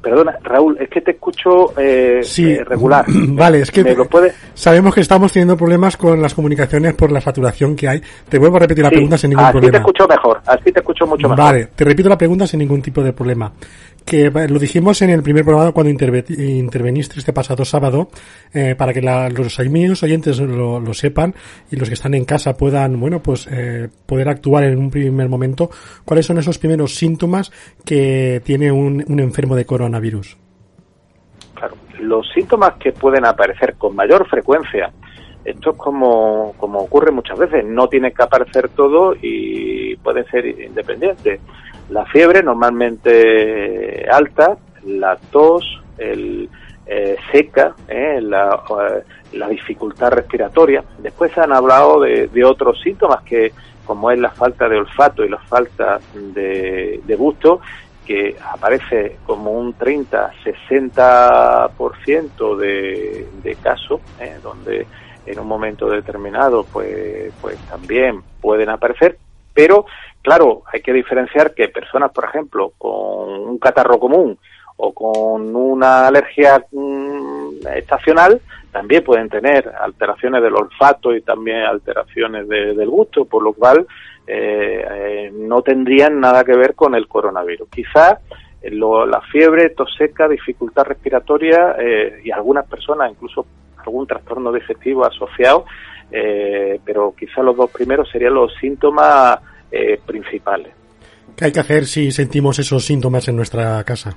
Perdona, 0.03 0.39
Raúl, 0.43 0.79
es 0.81 0.89
que 0.89 1.03
te 1.03 1.11
escucho 1.11 1.79
eh, 1.79 2.23
eh 2.39 2.65
regular. 2.65 3.05
Vale, 3.09 3.61
es 3.61 3.71
que 3.71 3.85
sabemos 4.55 4.95
que 4.95 5.03
estamos 5.03 5.33
teniendo 5.33 5.57
problemas 5.57 5.97
con 5.97 6.23
las 6.23 6.35
comunicaciones 6.35 6.95
por 6.95 7.13
la 7.13 7.21
saturación 7.21 7.77
que 7.77 7.89
hay. 7.89 8.03
Te 8.29 8.39
vuelvo 8.39 8.57
a 8.57 8.61
repetir 8.61 8.83
la 8.83 8.91
pregunta 8.91 9.19
sin 9.19 9.31
ningún 9.31 9.51
problema. 9.51 9.67
Así 9.67 9.73
te 9.73 9.79
escucho 9.79 10.09
mejor, 10.09 10.41
así 10.47 10.73
te 10.73 10.81
escucho 10.81 11.07
mucho 11.07 11.29
mejor. 11.29 11.45
Vale, 11.45 11.69
te 11.75 11.85
repito 11.85 12.09
la 12.09 12.17
pregunta 12.17 12.47
sin 12.47 12.61
ningún 12.61 12.81
tipo 12.81 13.03
de 13.03 13.13
problema 13.13 13.53
que 14.05 14.31
lo 14.31 14.59
dijimos 14.59 15.03
en 15.03 15.11
el 15.11 15.23
primer 15.23 15.45
programa 15.45 15.73
cuando 15.73 15.91
interveniste 15.91 17.19
este 17.19 17.33
pasado 17.33 17.65
sábado, 17.65 18.09
eh, 18.53 18.75
para 18.77 18.93
que 18.93 19.01
los 19.01 19.61
amigos 19.61 20.03
oyentes 20.03 20.39
lo, 20.41 20.95
sepan 20.95 21.35
y 21.71 21.77
los 21.77 21.89
que 21.89 21.95
están 21.95 22.15
en 22.15 22.25
casa 22.25 22.57
puedan, 22.57 22.99
bueno, 22.99 23.21
pues 23.23 23.47
eh, 23.51 23.89
poder 24.07 24.29
actuar 24.29 24.65
en 24.65 24.79
un 24.79 24.91
primer 24.91 25.29
momento. 25.29 25.71
¿Cuáles 26.05 26.27
son 26.27 26.39
esos 26.39 26.59
primeros 26.59 26.95
síntomas 26.95 27.53
que 27.85 28.43
tiene 28.45 28.73
un, 28.73 29.05
un 29.09 29.21
enfermo 29.21 29.55
de 29.57 29.65
coronavirus? 29.65 30.37
Claro, 31.55 31.77
los 32.01 32.29
síntomas 32.33 32.75
que 32.75 32.93
pueden 32.93 33.25
aparecer 33.25 33.75
con 33.75 33.95
mayor 33.95 34.27
frecuencia 34.29 34.93
esto 35.45 35.71
es 35.71 35.77
como, 35.77 36.55
como 36.59 36.81
ocurre 36.81 37.11
muchas 37.11 37.39
veces, 37.39 37.65
no 37.65 37.89
tiene 37.89 38.13
que 38.13 38.23
aparecer 38.23 38.69
todo 38.71 39.15
y 39.21 39.97
puede 39.97 40.25
ser 40.25 40.47
independiente 40.47 41.41
la 41.91 42.07
fiebre 42.07 42.43
normalmente 42.43 44.09
alta, 44.09 44.57
la 44.85 45.17
tos, 45.31 45.83
el, 45.99 46.49
eh, 46.93 47.17
seca, 47.31 47.77
eh, 47.87 48.19
la, 48.21 48.65
eh, 48.69 49.05
la, 49.35 49.49
dificultad 49.49 50.11
respiratoria. 50.11 50.83
Después 50.99 51.31
se 51.33 51.41
han 51.41 51.53
hablado 51.53 52.01
de, 52.01 52.27
de, 52.27 52.45
otros 52.45 52.81
síntomas 52.83 53.23
que, 53.23 53.53
como 53.87 54.11
es 54.11 54.19
la 54.19 54.31
falta 54.31 54.69
de 54.69 54.79
olfato 54.79 55.25
y 55.25 55.29
la 55.29 55.39
falta 55.39 56.01
de, 56.13 57.01
de 57.05 57.15
gusto, 57.15 57.61
que 58.05 58.35
aparece 58.43 59.19
como 59.25 59.53
un 59.53 59.79
30-60% 59.79 62.57
de, 62.57 63.29
de 63.41 63.55
casos, 63.55 64.01
donde 64.43 64.85
en 65.27 65.39
un 65.39 65.47
momento 65.47 65.89
determinado 65.89 66.65
pues, 66.65 67.33
pues 67.41 67.57
también 67.69 68.21
pueden 68.41 68.69
aparecer, 68.69 69.17
pero 69.55 69.87
Claro, 70.23 70.63
hay 70.73 70.81
que 70.83 70.93
diferenciar 70.93 71.55
que 71.55 71.69
personas, 71.69 72.13
por 72.13 72.25
ejemplo, 72.25 72.73
con 72.77 73.31
un 73.31 73.59
catarro 73.59 73.99
común 73.99 74.39
o 74.77 74.93
con 74.93 75.55
una 75.55 76.09
alergia 76.09 76.65
mm, 76.71 77.67
estacional, 77.75 78.41
también 78.71 79.03
pueden 79.03 79.29
tener 79.29 79.69
alteraciones 79.69 80.43
del 80.43 80.55
olfato 80.55 81.15
y 81.15 81.23
también 81.23 81.63
alteraciones 81.63 82.49
del 82.49 82.89
gusto, 82.89 83.25
por 83.25 83.43
lo 83.43 83.53
cual 83.53 83.87
eh, 84.27 84.87
eh, 84.89 85.33
no 85.35 85.63
tendrían 85.63 86.21
nada 86.21 86.45
que 86.45 86.57
ver 86.57 86.75
con 86.75 86.95
el 86.95 87.09
coronavirus. 87.09 87.69
Quizás 87.69 88.19
eh, 88.63 88.71
la 88.71 89.21
fiebre, 89.33 89.71
tos 89.71 89.93
seca, 89.99 90.29
dificultad 90.29 90.85
respiratoria 90.85 91.77
y 92.23 92.31
algunas 92.31 92.67
personas 92.67 93.11
incluso 93.11 93.47
algún 93.79 94.07
trastorno 94.07 94.53
digestivo 94.53 95.05
asociado, 95.05 95.65
pero 96.11 97.15
quizás 97.19 97.45
los 97.45 97.57
dos 97.57 97.71
primeros 97.71 98.09
serían 98.11 98.35
los 98.35 98.55
síntomas 98.61 99.41
eh, 99.71 100.01
principales. 100.05 100.73
¿Qué 101.37 101.47
hay 101.47 101.53
que 101.53 101.61
hacer 101.61 101.87
si 101.87 102.11
sentimos 102.11 102.59
esos 102.59 102.85
síntomas 102.85 103.27
en 103.29 103.37
nuestra 103.37 103.83
casa? 103.85 104.17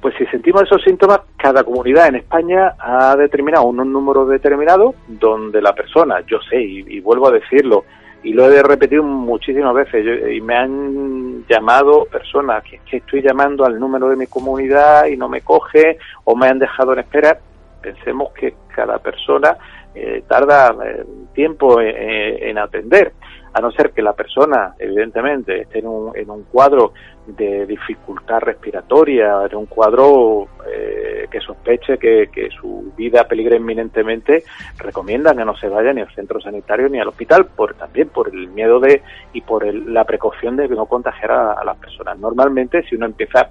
Pues 0.00 0.16
si 0.18 0.26
sentimos 0.26 0.62
esos 0.64 0.82
síntomas, 0.82 1.20
cada 1.36 1.62
comunidad 1.62 2.08
en 2.08 2.16
España 2.16 2.74
ha 2.76 3.14
determinado 3.14 3.66
un 3.66 3.76
número 3.76 4.26
determinado 4.26 4.96
donde 5.06 5.62
la 5.62 5.72
persona, 5.74 6.20
yo 6.26 6.40
sé, 6.50 6.60
y, 6.60 6.98
vuelvo 6.98 7.28
a 7.28 7.30
decirlo, 7.30 7.84
y 8.24 8.32
lo 8.32 8.50
he 8.50 8.62
repetido 8.64 9.04
muchísimas 9.04 9.72
veces, 9.74 10.34
y 10.34 10.40
me 10.40 10.56
han 10.56 11.46
llamado 11.46 12.04
personas 12.06 12.64
que, 12.64 12.80
que 12.80 12.96
estoy 12.96 13.22
llamando 13.22 13.64
al 13.64 13.78
número 13.78 14.08
de 14.08 14.16
mi 14.16 14.26
comunidad 14.26 15.06
y 15.06 15.16
no 15.16 15.28
me 15.28 15.42
coge, 15.42 15.98
o 16.24 16.34
me 16.34 16.48
han 16.48 16.58
dejado 16.58 16.94
en 16.94 16.98
espera. 16.98 17.38
Pensemos 17.80 18.32
que 18.32 18.54
cada 18.74 18.98
persona 18.98 19.56
eh, 19.94 20.24
tarda 20.26 20.74
eh, 20.84 21.04
tiempo 21.32 21.80
en 21.80 22.58
atender 22.58 23.12
a 23.52 23.60
no 23.60 23.70
ser 23.70 23.90
que 23.90 24.02
la 24.02 24.14
persona, 24.14 24.74
evidentemente, 24.78 25.62
esté 25.62 25.80
en 25.80 25.86
un, 25.86 26.16
en 26.16 26.30
un 26.30 26.44
cuadro 26.44 26.92
de 27.26 27.66
dificultad 27.66 28.40
respiratoria, 28.40 29.46
en 29.48 29.56
un 29.56 29.66
cuadro 29.66 30.48
eh, 30.66 31.26
que 31.30 31.40
sospeche 31.40 31.98
que, 31.98 32.28
su 32.60 32.92
vida 32.96 33.24
peligra 33.24 33.56
inminentemente, 33.56 34.44
recomiendan 34.78 35.36
que 35.36 35.44
no 35.44 35.56
se 35.56 35.68
vaya 35.68 35.92
ni 35.92 36.00
al 36.00 36.14
centro 36.14 36.40
sanitario 36.40 36.88
ni 36.88 36.98
al 36.98 37.08
hospital, 37.08 37.46
por, 37.46 37.74
también 37.74 38.08
por 38.08 38.28
el 38.28 38.48
miedo 38.48 38.80
de 38.80 39.02
y 39.32 39.40
por 39.40 39.64
la 39.72 40.04
precaución 40.04 40.56
de 40.56 40.68
no 40.68 40.86
contagiar 40.86 41.30
a, 41.30 41.64
las 41.64 41.76
personas. 41.76 42.18
Normalmente, 42.18 42.82
si 42.84 42.96
uno 42.96 43.06
empieza, 43.06 43.50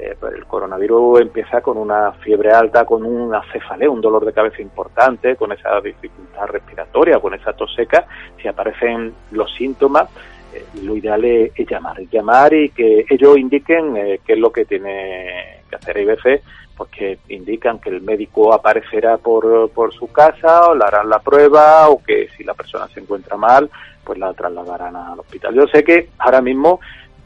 eh, 0.00 0.14
pues 0.18 0.34
el 0.34 0.46
coronavirus 0.46 1.22
empieza 1.22 1.60
con 1.60 1.76
una 1.76 2.12
fiebre 2.12 2.52
alta, 2.52 2.84
con 2.84 3.04
una 3.04 3.42
cefalea, 3.52 3.90
un 3.90 4.00
dolor 4.00 4.24
de 4.24 4.32
cabeza 4.32 4.62
importante, 4.62 5.34
con 5.34 5.50
esa 5.50 5.80
dificultad 5.80 6.46
respiratoria, 6.46 7.18
con 7.18 7.34
esa 7.34 7.52
tos 7.52 7.74
seca, 7.74 8.06
si 8.40 8.46
aparecen 8.46 9.12
los 9.32 9.52
síntomas, 9.54 10.08
eh, 10.54 10.64
lo 10.84 10.96
ideal 10.96 11.24
es, 11.24 11.52
llamar, 11.68 12.00
llamar 12.12 12.54
y 12.54 12.70
que 12.70 13.06
ellos 13.10 13.36
indiquen 13.36 13.96
eh, 13.96 14.20
qué 14.24 14.34
es 14.34 14.38
lo 14.38 14.52
que 14.52 14.64
tiene 14.64 15.62
que 15.68 15.76
hacer. 15.76 15.96
Hay 15.96 16.04
veces 16.04 16.42
porque 16.76 17.18
indican 17.28 17.80
que 17.80 17.90
el 17.90 18.00
médico 18.00 18.54
aparecerá 18.54 19.16
por, 19.16 19.68
por 19.70 19.92
su 19.92 20.12
casa 20.12 20.68
o 20.68 20.76
le 20.76 20.84
harán 20.84 21.08
la 21.10 21.18
prueba 21.18 21.88
o 21.88 22.00
que 22.00 22.28
si 22.36 22.44
la 22.44 22.54
persona 22.54 22.86
se 22.86 23.00
encuentra 23.00 23.36
mal, 23.36 23.68
pues 24.04 24.16
la 24.16 24.32
trasladarán 24.32 24.94
al 24.94 25.18
hospital. 25.18 25.54
Yo 25.56 25.66
sé 25.66 25.82
que 25.82 26.10
ahora 26.18 26.40
mismo 26.40 26.78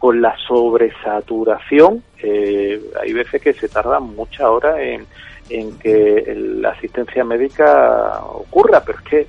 con 0.03 0.21
la 0.21 0.37
sobresaturación 0.49 2.03
eh, 2.21 2.83
hay 3.01 3.12
veces 3.12 3.41
que 3.41 3.53
se 3.53 3.69
tarda 3.69 4.01
muchas 4.01 4.41
horas 4.41 4.81
en, 4.81 5.07
en 5.49 5.79
que 5.79 6.35
la 6.61 6.71
asistencia 6.71 7.23
médica 7.23 8.21
ocurra, 8.25 8.83
pero 8.85 8.99
es 8.99 9.05
que 9.05 9.27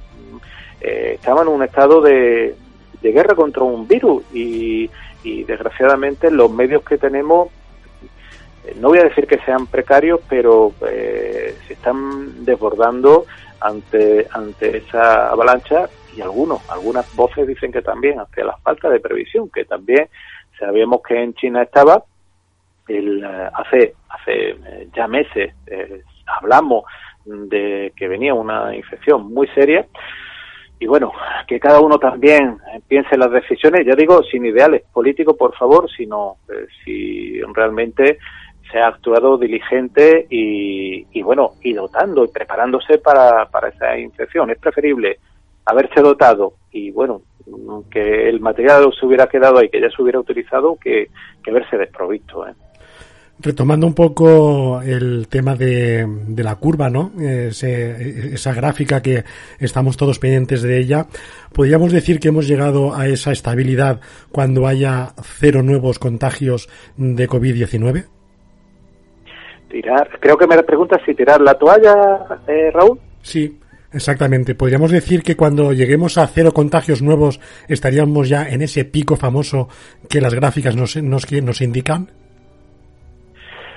estamos 1.14 1.44
en 1.44 1.48
un 1.50 1.62
estado 1.62 2.02
de, 2.02 2.56
guerra 3.04 3.36
contra 3.36 3.62
un 3.62 3.88
virus 3.88 4.24
y, 4.34 4.90
desgraciadamente 5.24 6.32
los 6.32 6.50
medios 6.50 6.84
que 6.84 6.98
tenemos 6.98 7.50
eh, 8.66 8.76
no 8.80 8.88
voy 8.88 8.98
a 8.98 9.04
decir 9.04 9.28
que 9.28 9.38
sean 9.46 9.68
precarios, 9.68 10.22
pero 10.28 10.74
eh, 10.90 11.56
se 11.68 11.74
están 11.74 12.44
desbordando 12.46 13.28
ante, 13.60 14.28
ante 14.32 14.78
esa 14.78 15.30
avalancha 15.30 15.88
y 16.18 16.22
algunos, 16.22 16.68
algunas 16.68 17.16
voces 17.16 17.46
dicen 17.46 17.72
que 17.72 17.84
también 17.84 18.20
ante 18.20 18.44
la 18.44 18.58
falta 18.58 18.90
de 18.90 19.00
previsión, 19.00 19.50
que 19.50 19.66
también 19.66 20.10
sabíamos 20.60 21.02
que 21.08 21.22
en 21.22 21.34
China 21.34 21.64
estaba, 21.64 22.04
el, 22.88 23.24
eh, 23.24 23.50
hace, 23.54 23.96
hace 24.10 24.58
ya 24.96 25.08
meses 25.08 25.54
hablamos 26.26 26.86
de 27.26 27.94
que 27.96 28.08
venía 28.08 28.34
una 28.34 28.76
infección 28.76 29.34
muy 29.34 29.48
seria 29.50 29.86
y 30.84 30.86
bueno, 30.86 31.14
que 31.48 31.62
cada 31.62 31.80
uno 31.80 31.98
también 31.98 32.58
piense 32.90 33.14
en 33.14 33.22
las 33.22 33.32
decisiones, 33.32 33.86
ya 33.86 33.96
digo, 33.96 34.22
sin 34.24 34.46
ideales 34.46 34.84
políticos, 34.92 35.38
por 35.38 35.56
favor, 35.56 35.90
sino 35.90 36.36
eh, 36.50 36.68
si 36.84 37.42
realmente 37.54 38.18
se 38.70 38.80
ha 38.80 38.88
actuado 38.88 39.38
diligente 39.38 40.28
y, 40.30 41.08
y, 41.12 41.22
bueno, 41.22 41.52
y 41.62 41.72
dotando 41.72 42.26
y 42.26 42.28
preparándose 42.28 42.98
para, 42.98 43.46
para 43.46 43.70
esa 43.70 43.98
infección. 43.98 44.50
Es 44.50 44.58
preferible 44.58 45.20
haberse 45.66 46.02
dotado 46.02 46.56
y 46.72 46.92
bueno, 46.92 47.22
que 47.92 48.30
el 48.30 48.40
material 48.40 48.92
se 48.98 49.06
hubiera 49.06 49.28
quedado 49.28 49.60
ahí, 49.60 49.70
que 49.70 49.82
ya 49.82 49.90
se 49.90 50.02
hubiera 50.02 50.20
utilizado, 50.20 50.78
que, 50.82 51.10
que 51.44 51.52
verse 51.52 51.78
desprovisto. 51.78 52.48
¿eh? 52.48 52.54
Retomando 53.40 53.88
un 53.88 53.96
poco 53.96 54.82
el 54.82 55.28
tema 55.28 55.56
de, 55.56 56.06
de 56.08 56.44
la 56.44 56.56
curva, 56.56 56.90
¿no? 56.90 57.12
esa 57.20 58.54
gráfica 58.54 59.02
que 59.02 59.24
estamos 59.60 59.98
todos 59.98 60.20
pendientes 60.20 60.62
de 60.62 60.78
ella, 60.78 61.08
¿podríamos 61.52 61.92
decir 61.92 62.20
que 62.20 62.30
hemos 62.30 62.48
llegado 62.48 62.96
a 62.96 63.08
esa 63.08 63.32
estabilidad 63.32 64.00
cuando 64.32 64.68
haya 64.68 65.10
cero 65.22 65.62
nuevos 65.64 66.00
contagios 66.00 66.70
de 66.96 67.28
COVID-19? 67.28 68.06
Tirar, 69.70 70.08
creo 70.20 70.38
que 70.38 70.48
me 70.48 70.62
preguntas 70.64 71.02
si 71.04 71.16
tirar 71.16 71.42
la 71.42 71.56
toalla, 71.56 71.96
eh, 72.48 72.70
Raúl. 72.72 73.00
Sí, 73.24 73.60
exactamente. 73.94 74.56
Podríamos 74.56 74.92
decir 74.92 75.24
que 75.24 75.36
cuando 75.36 75.74
lleguemos 75.74 76.18
a 76.18 76.28
cero 76.28 76.52
contagios 76.54 77.02
nuevos 77.02 77.40
estaríamos 77.68 78.30
ya 78.30 78.48
en 78.50 78.62
ese 78.62 78.86
pico 78.86 79.16
famoso 79.16 79.70
que 80.10 80.22
las 80.22 80.34
gráficas 80.34 80.76
nos, 80.76 80.96
nos, 80.98 81.32
nos 81.32 81.62
indican. 81.62 82.10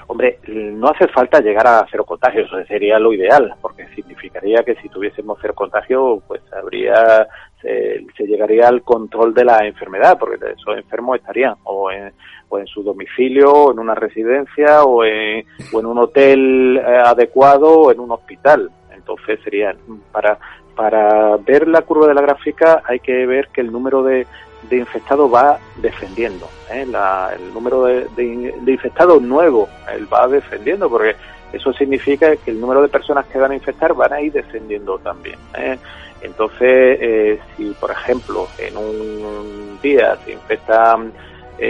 Hombre, 0.08 0.38
no 0.46 0.88
hace 0.88 1.08
falta 1.08 1.40
llegar 1.40 1.66
a 1.66 1.86
cero 1.90 2.04
contagios, 2.04 2.48
sería 2.68 2.98
lo 2.98 3.12
ideal, 3.12 3.54
porque 3.60 3.88
significaría 3.88 4.62
que 4.62 4.76
si 4.76 4.88
tuviésemos 4.88 5.36
cero 5.40 5.54
contagios, 5.54 6.22
pues 6.28 6.42
habría, 6.52 7.26
se, 7.60 8.04
llegaría 8.24 8.68
al 8.68 8.82
control 8.82 9.34
de 9.34 9.44
la 9.44 9.66
enfermedad, 9.66 10.16
porque 10.18 10.36
esos 10.36 10.76
enfermos 10.76 11.16
estarían 11.16 11.56
o 11.64 11.90
en, 11.90 12.12
o 12.48 12.58
en 12.58 12.66
su 12.68 12.84
domicilio, 12.84 13.50
o 13.50 13.72
en 13.72 13.80
una 13.80 13.96
residencia, 13.96 14.84
o 14.84 15.04
en, 15.04 15.44
o 15.72 15.80
en 15.80 15.86
un 15.86 15.98
hotel 15.98 16.76
eh, 16.78 17.02
adecuado, 17.04 17.80
o 17.80 17.92
en 17.92 17.98
un 17.98 18.12
hospital. 18.12 18.70
Entonces 19.08 19.38
sería, 19.44 19.76
para, 20.10 20.36
para 20.74 21.36
ver 21.36 21.68
la 21.68 21.82
curva 21.82 22.08
de 22.08 22.14
la 22.14 22.22
gráfica 22.22 22.82
hay 22.84 22.98
que 22.98 23.24
ver 23.24 23.48
que 23.52 23.60
el 23.60 23.70
número 23.70 24.02
de, 24.02 24.26
de 24.68 24.78
infectados 24.78 25.32
va 25.32 25.58
descendiendo. 25.76 26.48
¿eh? 26.72 26.82
el 26.82 27.54
número 27.54 27.84
de, 27.84 28.08
de, 28.16 28.72
infectados 28.72 29.22
nuevos 29.22 29.68
él 29.94 30.12
va 30.12 30.26
descendiendo 30.26 30.90
porque 30.90 31.14
eso 31.52 31.72
significa 31.72 32.34
que 32.34 32.50
el 32.50 32.60
número 32.60 32.82
de 32.82 32.88
personas 32.88 33.26
que 33.26 33.38
van 33.38 33.52
a 33.52 33.54
infectar 33.54 33.94
van 33.94 34.12
a 34.12 34.20
ir 34.20 34.32
descendiendo 34.32 34.98
también. 34.98 35.38
¿eh? 35.56 35.78
Entonces, 36.22 36.98
eh, 37.00 37.38
si 37.56 37.70
por 37.80 37.92
ejemplo 37.92 38.48
en 38.58 38.76
un 38.76 39.78
día 39.80 40.16
se 40.24 40.32
infectan 40.32 41.12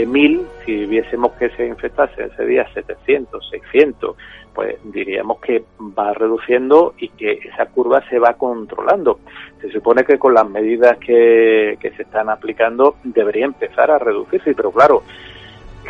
mil, 0.06 0.46
si 0.64 0.86
viésemos 0.86 1.32
que 1.32 1.48
se 1.50 1.66
infectase 1.66 2.24
ese 2.24 2.44
día 2.44 2.66
700, 2.74 3.48
600, 3.50 4.16
pues 4.56 4.76
diríamos 4.84 5.38
que 5.40 5.64
va 5.78 6.14
reduciendo 6.14 6.94
y 6.96 7.10
que 7.10 7.32
esa 7.32 7.66
curva 7.66 8.02
se 8.08 8.18
va 8.18 8.32
controlando. 8.34 9.20
Se 9.60 9.70
supone 9.70 10.02
que 10.02 10.18
con 10.18 10.32
las 10.32 10.48
medidas 10.48 10.96
que, 10.96 11.78
se 11.80 12.02
están 12.02 12.30
aplicando 12.30 12.96
debería 13.04 13.44
empezar 13.44 13.90
a 13.90 13.98
reducirse, 13.98 14.54
pero 14.54 14.72
claro, 14.72 15.02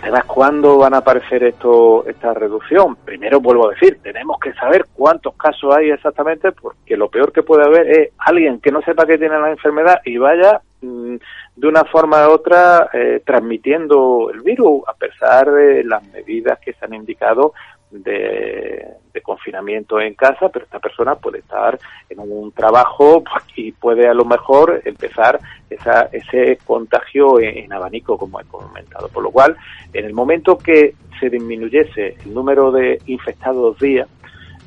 ¿sabes 0.00 0.24
cuándo 0.24 0.78
van 0.78 0.94
a 0.94 0.98
aparecer 0.98 1.44
esto, 1.44 2.06
esta 2.06 2.35
reducción? 2.35 2.96
Primero 2.96 3.40
vuelvo 3.40 3.68
a 3.68 3.72
decir, 3.72 3.98
tenemos 4.02 4.38
que 4.40 4.52
saber 4.54 4.87
cuántos 4.94 5.35
casos 5.37 5.74
hay 5.74 5.90
exactamente, 5.90 6.52
porque 6.52 6.96
lo 6.96 7.09
peor 7.09 7.32
que 7.32 7.42
puede 7.42 7.64
haber 7.64 7.88
es 7.88 8.11
alguien 8.18 8.61
que 8.61 8.70
no 8.70 8.82
sepa 8.82 9.06
que 9.06 9.18
tiene 9.18 9.38
la 9.38 9.50
enfermedad 9.50 10.00
y 10.04 10.18
vaya 10.18 10.61
mm, 10.80 11.16
de 11.56 11.68
una 11.68 11.85
forma 11.85 12.28
u 12.28 12.32
otra 12.32 12.90
eh, 12.92 13.22
transmitiendo 13.24 14.30
el 14.32 14.42
virus, 14.42 14.82
a 14.87 14.94
pesar 14.94 15.50
de 15.50 15.85
las 15.85 16.02
medidas 16.12 16.59
que 16.61 16.72
se 16.72 16.85
han 16.85 16.94
indicado 16.94 17.52
de, 17.90 18.94
confinamiento 19.22 20.01
en 20.01 20.14
casa, 20.14 20.51
pero 20.51 20.66
esta 20.66 20.79
persona 20.79 21.16
puede 21.16 21.38
estar 21.38 21.79
en 22.09 22.20
un 22.20 22.53
trabajo 22.53 23.25
y 23.57 23.72
puede 23.72 24.07
a 24.09 24.14
lo 24.14 24.25
mejor 24.25 24.83
empezar 24.85 25.40
esa, 25.68 26.09
ese 26.12 26.59
contagio 26.64 27.40
en, 27.40 27.72
abanico, 27.72 28.18
como 28.18 28.40
he 28.40 28.44
comentado. 28.44 29.09
Por 29.09 29.25
lo 29.25 29.31
cual, 29.31 29.57
en 29.92 30.05
el 30.05 30.12
momento 30.12 30.59
que 30.59 30.94
se 31.18 31.29
disminuyese 31.29 32.16
el 32.25 32.35
número 32.35 32.70
de 32.70 33.01
infectados 33.07 33.79
día, 33.79 34.07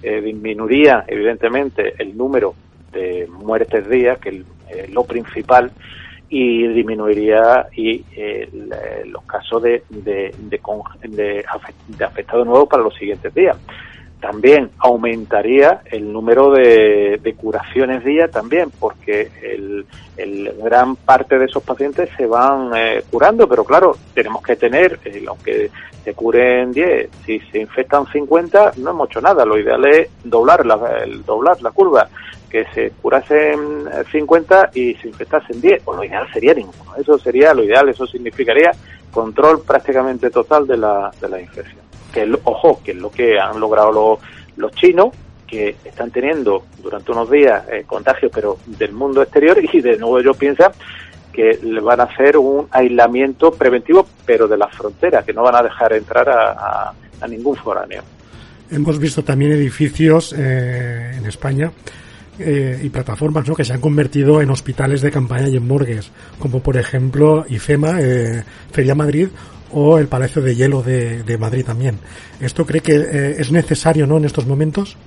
eh, 0.01 0.19
disminuiría 0.19 1.05
evidentemente 1.08 1.93
el 1.97 2.17
número 2.17 2.55
de 2.91 3.27
muertes 3.29 3.88
día, 3.89 4.15
que 4.15 4.43
es 4.69 4.89
lo 4.91 5.03
principal, 5.03 5.71
y 6.29 6.67
disminuiría 6.67 7.67
y 7.75 8.05
eh, 8.15 8.47
los 9.05 9.23
casos 9.23 9.63
de, 9.63 9.83
de, 9.89 10.33
de, 11.03 11.45
afectados 12.05 12.45
nuevos 12.45 12.69
para 12.69 12.83
los 12.83 12.93
siguientes 12.95 13.33
días. 13.33 13.57
También 14.19 14.69
aumentaría 14.79 15.82
el 15.86 16.12
número 16.12 16.51
de, 16.51 17.36
curaciones 17.38 18.03
día 18.03 18.27
también, 18.27 18.69
porque 18.77 19.32
el, 19.41 19.86
gran 20.62 20.97
parte 20.97 21.39
de 21.39 21.45
esos 21.45 21.63
pacientes 21.63 22.10
se 22.17 22.25
van 22.25 22.71
eh, 22.75 23.01
curando, 23.10 23.47
pero 23.47 23.63
claro, 23.63 23.95
tenemos 24.13 24.43
que 24.43 24.58
tener, 24.58 24.99
eh, 25.05 25.23
aunque 25.25 25.71
se 26.03 26.13
curen 26.13 26.73
10, 26.73 27.10
si 27.25 27.39
se 27.39 27.60
infectan 27.60 28.05
50, 28.12 28.73
no 28.77 28.89
hemos 28.89 29.10
hecho 29.10 29.21
nada. 29.21 29.45
Lo 29.45 29.58
ideal 29.58 29.86
es 29.86 30.10
doblar 30.23 30.65
la, 30.65 30.79
el, 31.03 31.23
doblar 31.23 31.62
la 31.62 31.71
curva 31.71 32.10
que 32.49 32.65
se 32.73 32.91
curasen 33.01 33.86
50 34.12 34.71
y 34.73 34.95
se 34.95 35.08
infectasen 35.08 35.62
10, 35.62 35.84
o 35.86 35.95
lo 35.95 36.03
ideal 36.03 36.27
sería 36.34 36.53
ninguno. 36.53 36.95
Eso 36.97 37.17
sería 37.17 37.53
lo 37.53 37.63
ideal, 37.63 37.88
eso 37.88 38.05
significaría 38.05 38.71
control 39.12 39.62
prácticamente 39.62 40.29
total 40.29 40.67
de 40.67 40.77
la, 40.77 41.12
de 41.21 41.29
la 41.29 41.39
infección. 41.39 41.88
Que 42.11 42.29
ojo, 42.43 42.81
que 42.83 42.91
es 42.91 42.97
lo 42.97 43.11
que 43.11 43.39
han 43.39 43.59
logrado 43.59 43.91
los, 43.91 44.19
los 44.57 44.71
chinos, 44.73 45.09
que 45.47 45.75
están 45.83 46.11
teniendo 46.11 46.63
durante 46.81 47.11
unos 47.11 47.29
días 47.29 47.63
eh, 47.71 47.83
contagios, 47.85 48.31
pero 48.33 48.57
del 48.65 48.93
mundo 48.93 49.21
exterior, 49.21 49.57
y 49.73 49.81
de 49.81 49.97
nuevo 49.97 50.19
ellos 50.19 50.37
piensan 50.37 50.71
que 51.33 51.59
le 51.61 51.79
van 51.79 51.99
a 52.01 52.03
hacer 52.03 52.37
un 52.37 52.67
aislamiento 52.71 53.51
preventivo, 53.51 54.05
pero 54.25 54.47
de 54.47 54.57
la 54.57 54.67
frontera, 54.67 55.23
que 55.23 55.33
no 55.33 55.43
van 55.43 55.55
a 55.55 55.63
dejar 55.63 55.93
entrar 55.93 56.27
a, 56.29 56.93
a, 57.21 57.27
ningún 57.27 57.55
foráneo. 57.55 58.01
Hemos 58.71 58.99
visto 58.99 59.23
también 59.23 59.53
edificios 59.53 60.33
eh, 60.37 61.13
en 61.17 61.25
España 61.25 61.71
eh, 62.37 62.79
y 62.83 62.89
plataformas 62.89 63.47
¿no? 63.47 63.55
que 63.55 63.63
se 63.63 63.73
han 63.73 63.81
convertido 63.81 64.41
en 64.41 64.49
hospitales 64.49 65.01
de 65.01 65.11
campaña 65.11 65.47
y 65.49 65.57
en 65.57 65.67
morgues, 65.67 66.11
como 66.39 66.61
por 66.61 66.77
ejemplo 66.77 67.45
IFEMA, 67.47 68.01
eh, 68.01 68.43
Feria 68.71 68.95
Madrid 68.95 69.29
o 69.71 69.97
el 69.97 70.08
Palacio 70.08 70.41
de 70.41 70.55
Hielo 70.55 70.82
de, 70.82 71.23
de 71.23 71.38
Madrid 71.38 71.65
también. 71.65 71.99
¿Esto 72.39 72.65
cree 72.65 72.82
que 72.82 72.95
eh, 72.95 73.36
es 73.38 73.51
necesario 73.51 74.08
¿no? 74.08 74.17
en 74.17 74.25
estos 74.25 74.45
momentos? 74.45 74.97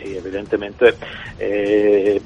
Sí, 0.00 0.16
evidentemente. 0.16 0.94
Eh, 1.38 2.20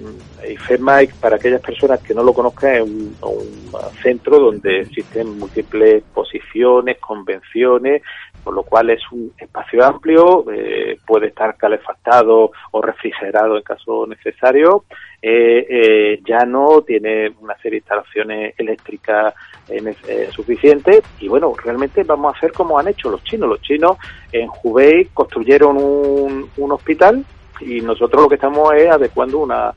IFEMA, 0.49 1.01
para 1.21 1.37
aquellas 1.37 1.61
personas 1.61 2.01
que 2.01 2.15
no 2.15 2.23
lo 2.23 2.33
conozcan, 2.33 2.75
es 2.75 2.83
un, 2.83 3.17
un 3.23 3.93
centro 4.03 4.39
donde 4.39 4.81
existen 4.81 5.39
múltiples 5.39 6.03
posiciones, 6.15 6.99
convenciones, 6.99 8.03
por 8.47 8.55
lo 8.55 8.63
cual 8.63 8.91
es 8.91 9.01
un 9.11 9.33
espacio 9.37 9.85
amplio, 9.85 10.49
eh, 10.53 11.01
puede 11.05 11.27
estar 11.27 11.57
calefactado 11.57 12.53
o 12.71 12.81
refrigerado 12.81 13.57
en 13.57 13.65
caso 13.65 14.07
necesario, 14.07 14.85
eh, 15.21 15.67
eh, 15.69 16.21
ya 16.25 16.45
no 16.47 16.83
tiene 16.83 17.33
una 17.41 17.57
serie 17.57 17.73
de 17.73 17.77
instalaciones 17.79 18.55
eléctricas 18.57 19.35
suficientes 20.31 21.03
y 21.19 21.27
bueno, 21.27 21.53
realmente 21.61 22.05
vamos 22.05 22.33
a 22.33 22.39
hacer 22.39 22.53
como 22.53 22.79
han 22.79 22.87
hecho 22.87 23.11
los 23.11 23.25
chinos. 23.25 23.49
Los 23.49 23.63
chinos 23.63 23.97
en 24.31 24.49
Hubei 24.63 25.07
construyeron 25.07 25.77
un, 25.77 26.49
un 26.57 26.71
hospital 26.71 27.25
y 27.61 27.81
nosotros 27.81 28.23
lo 28.23 28.29
que 28.29 28.37
estamos 28.37 28.73
es 28.75 28.91
adecuando 28.91 29.39
una, 29.39 29.73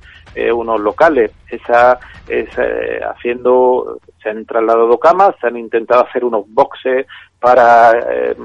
unos 0.54 0.80
locales. 0.80 1.32
Esa, 1.50 2.00
es, 2.28 2.50
haciendo, 3.04 4.00
se 4.22 4.30
han 4.30 4.46
trasladado 4.46 4.98
camas, 5.00 5.36
se 5.42 5.48
han 5.48 5.58
intentado 5.58 6.06
hacer 6.06 6.24
unos 6.24 6.46
boxes 6.48 7.08
para 7.40 7.92
eh, 7.92 8.36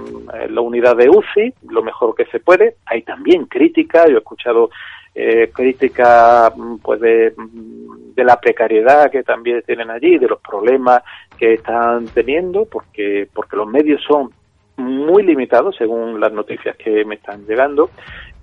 la 0.49 0.61
unidad 0.61 0.97
de 0.97 1.09
UCI, 1.09 1.55
lo 1.69 1.83
mejor 1.83 2.15
que 2.15 2.27
se 2.27 2.41
puede. 2.41 2.77
Hay 2.87 3.03
también 3.03 3.47
crítica, 3.47 4.07
yo 4.07 4.17
he 4.17 4.19
escuchado 4.19 4.71
eh, 5.15 5.51
crítica 5.53 6.53
mm, 6.55 6.77
pues 6.77 7.01
de, 7.01 7.35
mm, 7.37 8.15
de, 8.15 8.25
la 8.25 8.41
precariedad 8.41 9.11
que 9.11 9.23
también 9.23 9.63
tienen 9.67 9.91
allí, 9.91 10.19
de 10.19 10.29
los 10.29 10.41
problemas 10.41 11.03
que 11.37 11.55
están 11.55 12.07
teniendo, 12.07 12.65
porque, 12.67 13.29
porque 13.33 13.57
los 13.57 13.67
medios 13.67 14.03
son 14.07 14.31
muy 14.77 15.23
limitados 15.23 15.77
según 15.77 16.19
las 16.19 16.33
noticias 16.33 16.77
que 16.77 17.05
me 17.05 17.17
están 17.17 17.47
llegando 17.47 17.91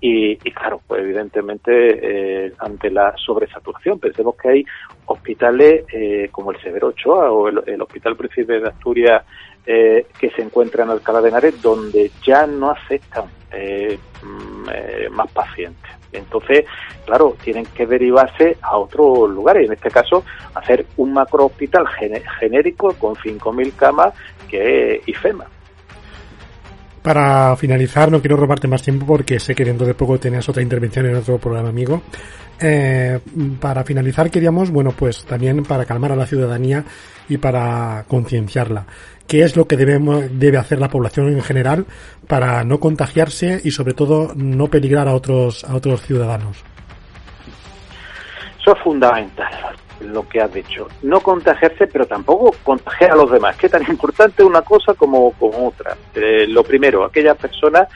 y, 0.04 0.36
claro, 0.50 0.80
pues 0.84 1.00
evidentemente 1.00 1.70
eh, 2.46 2.52
ante 2.58 2.90
la 2.90 3.14
sobresaturación, 3.16 4.00
pensemos 4.00 4.34
que 4.36 4.48
hay 4.48 4.64
hospitales 5.06 5.84
eh, 5.92 6.28
como 6.32 6.50
el 6.50 6.60
Severo 6.60 6.88
Ochoa 6.88 7.30
o 7.30 7.46
el, 7.46 7.62
el 7.66 7.80
Hospital 7.80 8.16
Príncipe 8.16 8.58
de 8.58 8.68
Asturias 8.68 9.22
eh, 9.64 10.06
que 10.18 10.28
se 10.30 10.42
encuentra 10.42 10.82
en 10.82 10.90
Alcalá 10.90 11.20
de 11.20 11.28
Henares, 11.28 11.62
donde 11.62 12.10
ya 12.26 12.48
no 12.48 12.72
aceptan 12.72 13.26
eh, 13.52 13.96
mm, 14.24 14.68
eh, 14.74 15.08
más 15.12 15.30
pacientes. 15.30 15.88
Entonces, 16.10 16.64
claro, 17.06 17.36
tienen 17.40 17.66
que 17.66 17.86
derivarse 17.86 18.56
a 18.60 18.76
otros 18.76 19.30
lugares, 19.30 19.66
en 19.66 19.74
este 19.74 19.88
caso, 19.88 20.24
hacer 20.54 20.84
un 20.96 21.12
macro 21.12 21.46
hospital 21.46 21.86
genérico 22.40 22.92
con 22.94 23.14
5.000 23.14 23.76
camas 23.76 24.14
que 24.48 24.96
es 24.96 25.08
IFEMA. 25.08 25.46
Para 27.02 27.56
finalizar, 27.56 28.10
no 28.12 28.20
quiero 28.20 28.36
robarte 28.36 28.68
más 28.68 28.82
tiempo 28.82 29.04
porque 29.04 29.40
sé 29.40 29.54
que 29.54 29.64
dentro 29.64 29.86
de 29.86 29.94
poco 29.94 30.18
tenías 30.18 30.48
otra 30.48 30.62
intervención 30.62 31.06
en 31.06 31.16
otro 31.16 31.38
programa, 31.38 31.68
amigo. 31.68 32.02
Eh, 32.60 33.18
para 33.60 33.82
finalizar, 33.82 34.30
queríamos, 34.30 34.70
bueno, 34.70 34.92
pues 34.92 35.24
también 35.24 35.64
para 35.64 35.84
calmar 35.84 36.12
a 36.12 36.16
la 36.16 36.26
ciudadanía 36.26 36.84
y 37.28 37.38
para 37.38 38.04
concienciarla. 38.06 38.86
¿Qué 39.26 39.42
es 39.42 39.56
lo 39.56 39.66
que 39.66 39.76
debemos, 39.76 40.24
debe 40.38 40.58
hacer 40.58 40.78
la 40.78 40.88
población 40.88 41.28
en 41.28 41.42
general 41.42 41.86
para 42.28 42.62
no 42.62 42.78
contagiarse 42.78 43.60
y 43.64 43.72
sobre 43.72 43.94
todo 43.94 44.32
no 44.36 44.68
peligrar 44.68 45.08
a 45.08 45.14
otros, 45.14 45.64
a 45.64 45.74
otros 45.74 46.02
ciudadanos? 46.02 46.62
Eso 48.60 48.76
es 48.76 48.82
fundamental. 48.84 49.76
Lo 50.02 50.28
que 50.28 50.40
has 50.40 50.52
dicho. 50.52 50.88
No 51.02 51.20
contagiarse, 51.20 51.86
pero 51.86 52.06
tampoco 52.06 52.54
contagiar 52.62 53.12
a 53.12 53.16
los 53.16 53.30
demás, 53.30 53.56
que 53.56 53.68
tan 53.68 53.82
importante 53.88 54.42
una 54.44 54.62
cosa 54.62 54.94
como, 54.94 55.34
otra. 55.40 55.96
Eh, 56.14 56.46
lo 56.48 56.62
primero, 56.62 57.04
aquellas 57.04 57.36
personas, 57.36 57.88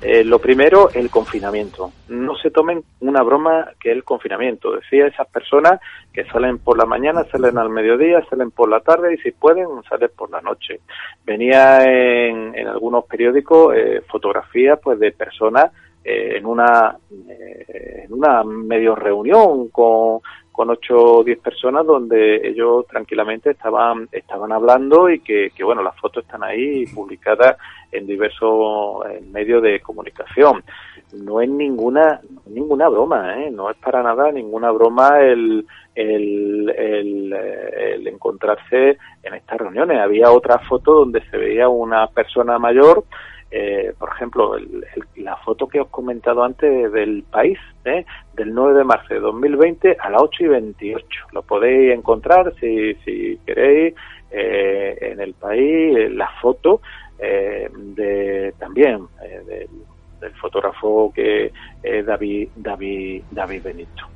eh, 0.00 0.24
lo 0.24 0.38
primero, 0.38 0.90
el 0.94 1.10
confinamiento. 1.10 1.92
No 2.08 2.36
se 2.36 2.50
tomen 2.50 2.82
una 3.00 3.22
broma 3.22 3.72
que 3.80 3.90
es 3.90 3.96
el 3.96 4.04
confinamiento. 4.04 4.72
Decía 4.72 5.06
esas 5.06 5.28
personas 5.28 5.80
que 6.12 6.24
salen 6.26 6.58
por 6.58 6.78
la 6.78 6.84
mañana, 6.84 7.24
salen 7.30 7.58
al 7.58 7.70
mediodía, 7.70 8.24
salen 8.28 8.50
por 8.50 8.68
la 8.68 8.80
tarde 8.80 9.14
y 9.14 9.18
si 9.18 9.32
pueden, 9.32 9.66
salen 9.88 10.10
por 10.16 10.30
la 10.30 10.40
noche. 10.40 10.80
Venía 11.24 11.82
en, 11.84 12.54
en 12.54 12.68
algunos 12.68 13.04
periódicos 13.06 13.74
eh, 13.76 14.02
fotografías 14.08 14.78
pues 14.82 14.98
de 14.98 15.12
personas 15.12 15.70
en 16.06 16.44
una 16.44 16.98
en 17.10 18.12
una 18.12 18.44
medio 18.44 18.94
reunión 18.94 19.68
con 19.68 20.20
con 20.54 20.70
ocho 20.70 21.16
o 21.16 21.24
diez 21.24 21.40
personas 21.40 21.84
donde 21.84 22.48
ellos 22.48 22.86
tranquilamente 22.86 23.50
estaban 23.50 24.08
estaban 24.12 24.52
hablando 24.52 25.10
y 25.10 25.18
que, 25.18 25.50
bueno 25.64 25.82
las 25.82 25.96
fotos 25.96 26.24
están 26.24 26.44
ahí 26.44 26.86
publicadas 26.86 27.56
en 27.90 28.06
diversos 28.06 29.04
medios 29.32 29.60
de 29.64 29.80
comunicación 29.80 30.62
no 31.12 31.40
es 31.40 31.50
ninguna 31.50 32.20
ninguna 32.46 32.88
broma 32.88 33.42
¿eh? 33.42 33.50
no 33.50 33.68
es 33.68 33.76
para 33.78 34.00
nada 34.04 34.30
ninguna 34.30 34.70
broma 34.70 35.20
el, 35.20 35.66
el 35.96 38.06
encontrarse 38.06 38.96
en 39.24 39.34
estas 39.34 39.58
reuniones 39.58 39.98
había 39.98 40.30
otra 40.30 40.60
foto 40.60 40.92
donde 40.92 41.20
se 41.30 41.36
veía 41.36 41.68
una 41.68 42.06
persona 42.06 42.60
mayor 42.60 43.02
eh, 43.56 43.94
por 43.96 44.08
ejemplo, 44.08 44.56
la 45.14 45.36
foto 45.36 45.68
que 45.68 45.78
os 45.78 45.86
he 45.86 45.90
comentado 45.92 46.42
antes 46.42 46.90
del 46.90 47.22
país, 47.22 47.56
¿eh? 47.84 48.04
del 48.32 48.52
9 48.52 48.78
de 48.78 48.82
marzo 48.82 49.14
de 49.14 49.20
2020 49.20 49.96
a 50.00 50.10
las 50.10 50.22
8 50.22 50.42
y 50.42 50.46
28. 50.48 51.06
Lo 51.30 51.42
podéis 51.42 51.94
encontrar 51.94 52.52
si, 52.58 52.94
si 53.04 53.38
queréis 53.46 53.94
eh, 54.32 54.98
en 55.00 55.20
el 55.20 55.34
país, 55.34 56.10
la 56.10 56.28
foto 56.42 56.80
de 57.16 58.52
también 58.58 59.06
del, 59.46 59.68
fotógrafo 60.40 61.12
que 61.14 61.52
es 61.82 62.06
David, 62.06 62.48
David, 62.56 63.22
David 63.30 63.62
Benito. 63.62 64.08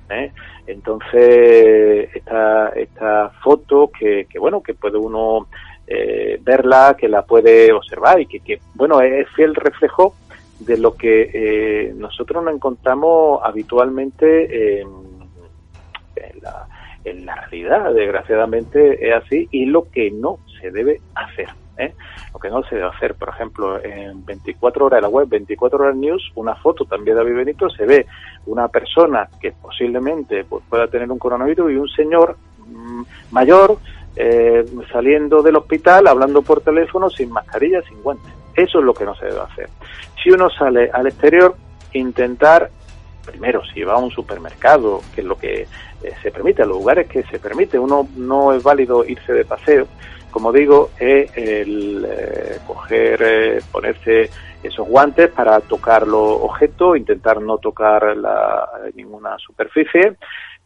Entonces, 0.67 2.11
esta, 2.13 2.71
esta 2.71 3.31
foto 3.45 3.89
que, 3.97 4.27
que, 4.29 4.39
bueno, 4.41 4.63
que 4.63 4.75
puede 4.75 4.99
uno 4.99 5.47
eh, 5.89 6.39
verla, 6.43 6.97
que 6.99 7.09
la 7.09 7.23
puede 7.23 7.73
observar 7.73 8.21
y 8.21 8.27
que, 8.27 8.41
que, 8.41 8.61
bueno, 8.75 9.01
es 9.01 9.29
fiel 9.31 9.55
reflejo 9.55 10.15
de 10.61 10.77
lo 10.77 10.95
que 10.95 11.31
eh, 11.33 11.93
nosotros 11.97 12.45
nos 12.45 12.55
encontramos 12.55 13.41
habitualmente 13.45 14.81
en, 14.81 14.89
la, 16.43 16.67
en 17.05 17.27
la 17.27 17.35
realidad. 17.37 17.95
Desgraciadamente 17.95 19.09
es 19.09 19.15
así 19.15 19.49
y 19.51 19.67
lo 19.67 19.89
que 19.91 20.11
no 20.11 20.39
se 20.61 20.71
debe 20.71 21.01
hacer. 21.15 21.49
¿eh? 21.79 21.95
Lo 22.33 22.41
que 22.41 22.51
no 22.51 22.63
se 22.65 22.75
debe 22.75 22.89
hacer, 22.89 23.15
por 23.15 23.31
ejemplo, 23.31 23.83
en 23.83 24.25
24 24.25 24.87
horas 24.87 24.99
de 24.99 25.03
la 25.03 25.09
web, 25.09 25.29
24 25.29 25.79
horas 25.79 25.97
news, 25.97 26.33
una 26.35 26.55
foto 26.57 26.85
también 26.85 27.17
de 27.17 27.23
David 27.23 27.37
Benito, 27.37 27.71
se 27.71 27.87
ve 27.87 28.07
una 28.47 28.69
persona 28.69 29.29
que 29.41 29.53
posiblemente 29.53 30.45
pues, 30.45 30.63
pueda 30.69 30.89
tener 30.89 31.11
un 31.11 31.19
coronavirus 31.19 31.73
y 31.73 31.77
un 31.77 31.89
señor 31.89 32.37
mm, 32.67 33.03
mayor 33.31 33.79
eh, 34.17 34.65
saliendo 34.93 35.43
del 35.43 35.57
hospital, 35.57 36.07
hablando 36.07 36.43
por 36.43 36.61
teléfono, 36.61 37.09
sin 37.11 37.31
mascarilla, 37.31 37.83
sin 37.83 38.03
guantes. 38.03 38.33
Eso 38.55 38.79
es 38.79 38.85
lo 38.85 38.95
que 38.95 39.05
no 39.05 39.15
se 39.15 39.27
debe 39.27 39.41
hacer. 39.41 39.69
Si 40.23 40.31
uno 40.31 40.51
sale 40.51 40.91
al 40.93 41.07
exterior, 41.07 41.55
intentar, 41.93 42.71
primero, 43.25 43.63
si 43.73 43.83
va 43.83 43.95
a 43.95 43.99
un 43.99 44.11
supermercado, 44.11 45.01
que 45.15 45.21
es 45.21 45.27
lo 45.27 45.37
que 45.37 45.63
eh, 45.63 46.13
se 46.23 46.31
permite, 46.31 46.63
a 46.63 46.67
los 46.67 46.79
lugares 46.79 47.07
que 47.09 47.23
se 47.25 47.39
permite, 47.39 47.79
uno 47.79 48.09
no 48.17 48.53
es 48.53 48.63
válido 48.63 49.05
irse 49.05 49.33
de 49.33 49.45
paseo, 49.45 49.87
como 50.31 50.53
digo, 50.53 50.91
es 50.99 51.31
el 51.37 52.07
eh, 52.09 52.59
coger, 52.67 53.63
ponerse 53.73 54.31
esos 54.63 54.89
guantes 54.89 55.31
para 55.31 55.61
tocar 55.61 56.07
los 56.07 56.43
objetos, 56.43 56.97
intentar 56.97 57.41
no 57.41 57.59
tocar 57.59 58.17
la, 58.17 58.69
ninguna 58.95 59.39
superficie, 59.39 60.17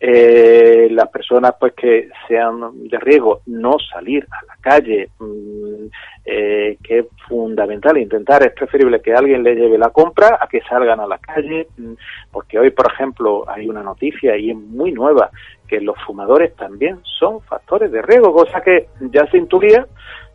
eh, 0.01 0.89
las 0.91 1.09
personas 1.11 1.55
pues 1.61 1.75
que 1.75 2.09
sean 2.27 2.89
de 2.89 2.99
riesgo 2.99 3.43
no 3.47 3.77
salir 3.79 4.27
a 4.33 4.45
la 4.47 4.57
calle 4.61 5.11
mm, 5.19 5.87
eh, 6.25 6.77
que 6.83 6.99
es 7.01 7.07
fundamental. 7.29 7.99
Intentar 7.99 8.45
es 8.45 8.53
preferible 8.53 9.01
que 9.01 9.15
alguien 9.15 9.45
le 9.45 9.55
lleve 9.55 9.79
la 9.79 9.91
compra 9.91 10.39
a 10.41 10.49
que 10.49 10.61
salgan 10.63 10.99
a 10.99 11.07
la 11.07 11.19
calle 11.19 11.69
mm, 11.77 11.93
porque 12.33 12.59
hoy 12.59 12.71
por 12.71 12.91
ejemplo 12.91 13.49
hay 13.49 13.69
una 13.69 13.83
noticia 13.83 14.37
y 14.37 14.51
es 14.51 14.57
muy 14.57 14.91
nueva 14.91 15.31
que 15.69 15.81
los 15.81 15.97
fumadores 16.05 16.55
también 16.57 16.99
son 17.05 17.41
factores 17.41 17.93
de 17.93 18.03
riesgo 18.03 18.33
cosa 18.33 18.61
que 18.61 18.89
ya 19.13 19.25
se 19.27 19.39
intuía 19.39 19.87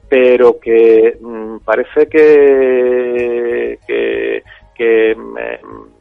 pero 0.10 0.60
que 0.60 1.18
mm, 1.20 1.58
parece 1.66 2.08
que 2.08 3.80
que, 3.86 4.44
que 4.76 5.16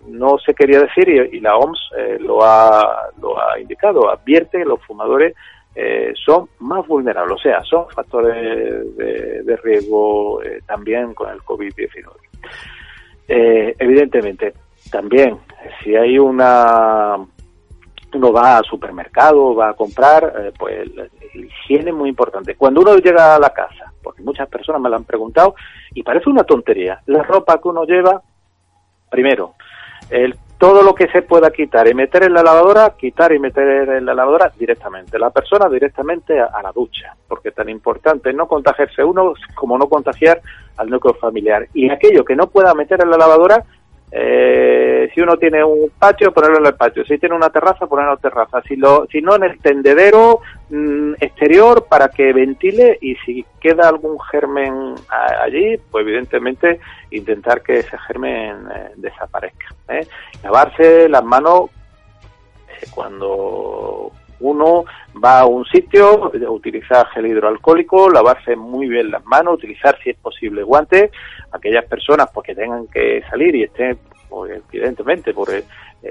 no 0.09 0.39
se 0.39 0.55
quería 0.55 0.81
decir 0.81 1.09
y, 1.09 1.41
la 1.41 1.57
OMS 1.57 1.79
eh, 1.97 2.19
lo, 2.21 2.43
ha, 2.45 3.11
lo 3.21 3.41
ha 3.41 3.59
indicado, 3.59 4.11
advierte 4.11 4.59
que 4.59 4.65
los 4.65 4.83
fumadores 4.85 5.35
eh, 5.75 6.13
son 6.25 6.49
más 6.61 6.87
vulnerables, 6.87 7.37
o 7.37 7.39
sea, 7.39 7.63
son 7.65 7.89
factores 7.91 8.97
de, 8.97 9.57
riesgo 9.63 10.43
eh, 10.43 10.61
también 10.67 11.13
con 11.15 11.31
el 11.31 11.41
COVID-19. 11.41 12.09
evidentemente, 13.29 14.55
también, 14.91 15.39
si 15.83 15.97
hay 15.97 16.19
una 16.19 17.17
uno 18.17 18.33
va 18.33 18.59
al 18.59 18.65
supermercado, 18.65 19.55
va 19.55 19.71
a 19.71 19.75
comprar, 19.75 20.53
pues 20.59 20.95
la, 20.95 21.07
higiene 21.35 21.93
muy 21.93 22.09
importante. 22.09 22.57
Cuando 22.57 22.81
uno 22.81 22.97
llega 22.97 23.35
a 23.35 23.39
la 23.39 23.51
casa, 23.51 23.93
porque 24.03 24.23
muchas 24.23 24.49
personas 24.49 24.81
me 24.81 24.89
lo 24.89 24.97
han 24.97 25.05
preguntado, 25.05 25.55
y 25.95 26.03
parece 26.03 26.31
una 26.31 26.45
tontería, 26.45 27.01
la 27.07 27.23
ropa 27.23 27.61
que 27.61 27.69
uno 27.69 27.85
lleva, 27.85 28.23
primero, 29.11 29.55
el, 30.11 30.37
todo 30.59 30.83
lo 30.83 30.95
que 30.95 31.09
se 31.09 31.23
pueda 31.23 31.51
quitar 31.51 31.87
y 31.87 31.95
meter 31.95 32.25
en 32.25 32.33
la 32.33 32.43
lavadora, 32.43 32.95
quitar 32.97 33.33
y 33.33 33.39
meter 33.39 33.89
en 33.91 34.07
la 34.07 34.15
lavadora 34.15 34.51
directamente. 34.59 35.19
La 35.19 35.31
persona 35.31 35.69
directamente 35.69 36.41
a, 36.41 36.63
la 36.63 36.73
ducha, 36.73 37.15
porque 37.29 37.51
es 37.51 37.55
tan 37.55 37.69
importante 37.69 38.33
no 38.33 38.49
contagiarse 38.49 39.05
uno 39.05 39.35
como 39.55 39.77
no 39.77 39.89
contagiar 39.89 40.41
al 40.79 40.89
núcleo 40.89 41.15
familiar. 41.15 41.69
Y 41.75 41.91
aquello 41.91 42.25
que 42.25 42.37
no 42.37 42.47
pueda 42.47 42.73
meter 42.75 43.03
en 43.03 43.11
la 43.11 43.19
lavadora, 43.19 43.65
eh, 44.11 45.11
si 45.13 45.21
uno 45.21 45.37
tiene 45.37 45.63
un 45.65 45.91
patio, 45.99 46.33
ponerlo 46.33 46.59
en 46.59 46.67
el 46.67 46.75
patio. 46.75 47.05
Si 47.05 47.19
tiene 47.19 47.35
una 47.35 47.51
terraza, 47.51 47.87
ponerlo 47.87 48.13
en 48.13 48.17
la 48.17 48.31
terraza. 48.31 48.63
Si, 48.63 48.77
lo, 48.77 49.07
si 49.11 49.21
no, 49.21 49.37
en 49.37 49.45
el 49.45 49.59
tendedero 49.59 50.41
mm, 50.71 51.15
exterior 51.21 51.87
para 51.89 52.09
que 52.09 52.33
ventile 52.33 52.99
y 53.01 53.17
si 53.17 53.45
queda 53.61 53.89
algún 53.89 54.19
germen 54.21 54.95
allí, 55.43 55.77
pues 55.91 56.07
evidentemente 56.07 56.81
intentar 57.11 57.63
que 57.63 57.81
ese 57.81 57.99
germen 57.99 58.69
eh, 58.75 58.91
desaparezca. 58.97 59.75
¿eh? 59.89 60.07
Lavarse 60.43 61.09
las 61.09 61.25
manos 61.25 61.71
eh, 62.69 62.87
cuando 62.95 64.13
uno 64.41 64.85
va 65.23 65.41
a 65.41 65.47
un 65.47 65.65
sitio, 65.65 66.31
utilizar 66.49 67.07
gel 67.09 67.27
hidroalcohólico, 67.27 68.11
lavarse 68.11 68.57
muy 68.57 68.89
bien 68.89 69.11
las 69.11 69.25
manos, 69.25 69.55
utilizar 69.55 69.99
si 70.03 70.11
es 70.11 70.17
posible 70.19 70.63
guantes, 70.63 71.11
aquellas 71.53 71.85
personas 71.87 72.29
pues, 72.33 72.47
que 72.47 72.55
tengan 72.55 72.87
que 72.89 73.23
salir 73.31 73.55
y 73.57 73.65
estén, 73.65 73.99
pues, 74.29 74.61
evidentemente, 74.73 75.33
porque 75.33 75.65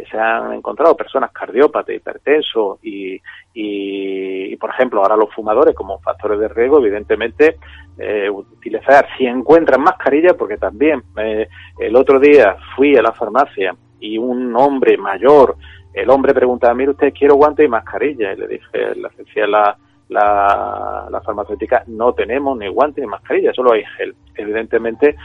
se 0.09 0.17
han 0.17 0.53
encontrado 0.53 0.97
personas 0.97 1.31
cardiópatas, 1.31 1.95
hipertensos 1.95 2.79
y, 2.83 3.21
y, 3.53 4.55
por 4.57 4.69
ejemplo, 4.71 5.01
ahora 5.01 5.15
los 5.15 5.33
fumadores 5.33 5.75
como 5.75 5.99
factores 5.99 6.39
de 6.39 6.47
riesgo, 6.47 6.79
evidentemente, 6.79 7.57
eh, 7.97 8.29
utilizar, 8.29 9.07
si 9.17 9.25
encuentran 9.25 9.81
mascarilla, 9.81 10.33
porque 10.33 10.57
también 10.57 11.01
eh, 11.17 11.47
el 11.79 11.95
otro 11.95 12.19
día 12.19 12.57
fui 12.75 12.95
a 12.97 13.01
la 13.01 13.13
farmacia 13.13 13.75
y 13.99 14.17
un 14.17 14.55
hombre 14.55 14.97
mayor, 14.97 15.55
el 15.95 16.09
hombre 16.09 16.33
preguntaba, 16.33 16.73
mire 16.73 16.91
usted, 16.91 17.13
quiero 17.17 17.35
guante 17.35 17.63
y 17.63 17.67
mascarilla, 17.67 18.33
y 18.33 18.37
le 18.37 18.47
dije, 18.47 18.95
le 18.95 19.09
decía 19.17 19.47
la, 19.47 19.77
la, 20.09 21.07
la 21.09 21.21
farmacéutica, 21.21 21.83
no 21.87 22.13
tenemos 22.13 22.57
ni 22.57 22.67
guantes 22.67 23.03
ni 23.03 23.09
mascarilla, 23.09 23.53
solo 23.53 23.73
hay 23.73 23.83
gel. 23.97 24.13
Evidentemente, 24.35 25.15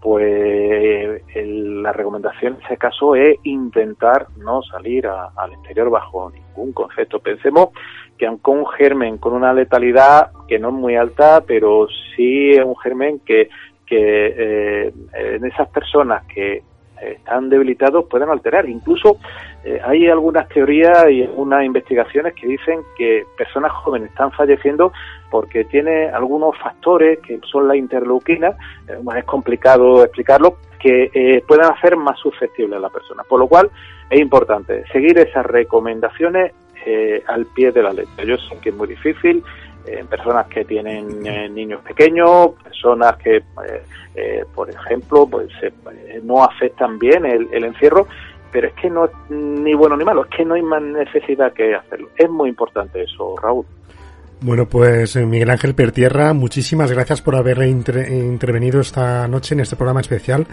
pues 0.00 1.22
la 1.34 1.92
recomendación 1.92 2.54
en 2.54 2.64
ese 2.64 2.76
caso 2.76 3.16
es 3.16 3.36
intentar 3.42 4.26
no 4.36 4.62
salir 4.62 5.06
al 5.06 5.52
exterior 5.52 5.90
bajo 5.90 6.30
ningún 6.30 6.72
concepto. 6.72 7.18
Pensemos 7.18 7.70
que 8.16 8.26
aunque 8.26 8.50
un 8.50 8.66
germen 8.66 9.18
con 9.18 9.32
una 9.32 9.52
letalidad 9.52 10.30
que 10.46 10.58
no 10.58 10.68
es 10.68 10.74
muy 10.74 10.96
alta, 10.96 11.42
pero 11.46 11.88
sí 12.14 12.50
es 12.50 12.64
un 12.64 12.76
germen 12.76 13.20
que, 13.20 13.48
que 13.86 14.34
eh, 14.36 14.92
en 15.14 15.44
esas 15.44 15.68
personas 15.68 16.24
que 16.26 16.62
están 17.02 17.48
debilitados 17.48 18.06
pueden 18.06 18.28
alterar. 18.30 18.68
Incluso 18.68 19.18
eh, 19.64 19.80
hay 19.84 20.08
algunas 20.08 20.48
teorías 20.48 21.10
y 21.10 21.22
algunas 21.22 21.64
investigaciones 21.64 22.34
que 22.34 22.46
dicen 22.46 22.80
que 22.96 23.24
personas 23.36 23.72
jóvenes 23.72 24.10
están 24.10 24.32
falleciendo 24.32 24.92
porque 25.30 25.64
tiene 25.64 26.08
algunos 26.08 26.56
factores 26.58 27.18
que 27.20 27.40
son 27.50 27.68
la 27.68 27.76
interleuquina, 27.76 28.48
eh, 28.88 28.98
es 29.16 29.24
complicado 29.24 30.04
explicarlo, 30.04 30.56
que 30.78 31.10
eh, 31.12 31.42
pueden 31.46 31.66
hacer 31.66 31.96
más 31.96 32.18
susceptible 32.18 32.76
a 32.76 32.80
la 32.80 32.88
persona. 32.88 33.22
Por 33.28 33.40
lo 33.40 33.48
cual 33.48 33.70
es 34.10 34.20
importante 34.20 34.84
seguir 34.92 35.18
esas 35.18 35.44
recomendaciones 35.44 36.52
eh, 36.86 37.22
al 37.26 37.46
pie 37.46 37.72
de 37.72 37.82
la 37.82 37.92
letra. 37.92 38.24
Yo 38.24 38.36
sé 38.36 38.56
que 38.62 38.70
es 38.70 38.74
muy 38.74 38.88
difícil 38.88 39.42
en 39.92 40.06
personas 40.06 40.46
que 40.48 40.64
tienen 40.64 41.22
niños 41.54 41.80
pequeños, 41.82 42.52
personas 42.62 43.16
que, 43.16 43.42
por 44.54 44.70
ejemplo, 44.70 45.26
pues 45.26 45.48
no 46.22 46.44
aceptan 46.44 46.98
bien 46.98 47.24
el, 47.24 47.64
encierro, 47.64 48.06
pero 48.50 48.68
es 48.68 48.74
que 48.74 48.90
no 48.90 49.06
es 49.06 49.12
ni 49.30 49.74
bueno 49.74 49.96
ni 49.96 50.04
malo, 50.04 50.24
es 50.24 50.30
que 50.36 50.44
no 50.44 50.54
hay 50.54 50.62
más 50.62 50.82
necesidad 50.82 51.52
que 51.52 51.74
hacerlo. 51.74 52.08
Es 52.16 52.28
muy 52.28 52.48
importante 52.48 53.02
eso, 53.02 53.34
Raúl. 53.42 53.64
Bueno, 54.40 54.66
pues 54.66 55.16
eh, 55.16 55.26
Miguel 55.26 55.50
Ángel 55.50 55.74
Pertierra, 55.74 56.32
muchísimas 56.32 56.92
gracias 56.92 57.20
por 57.22 57.34
haber 57.34 57.60
intervenido 57.62 58.80
esta 58.80 59.26
noche 59.26 59.54
en 59.54 59.60
este 59.60 59.74
programa 59.74 60.00
especial 60.00 60.46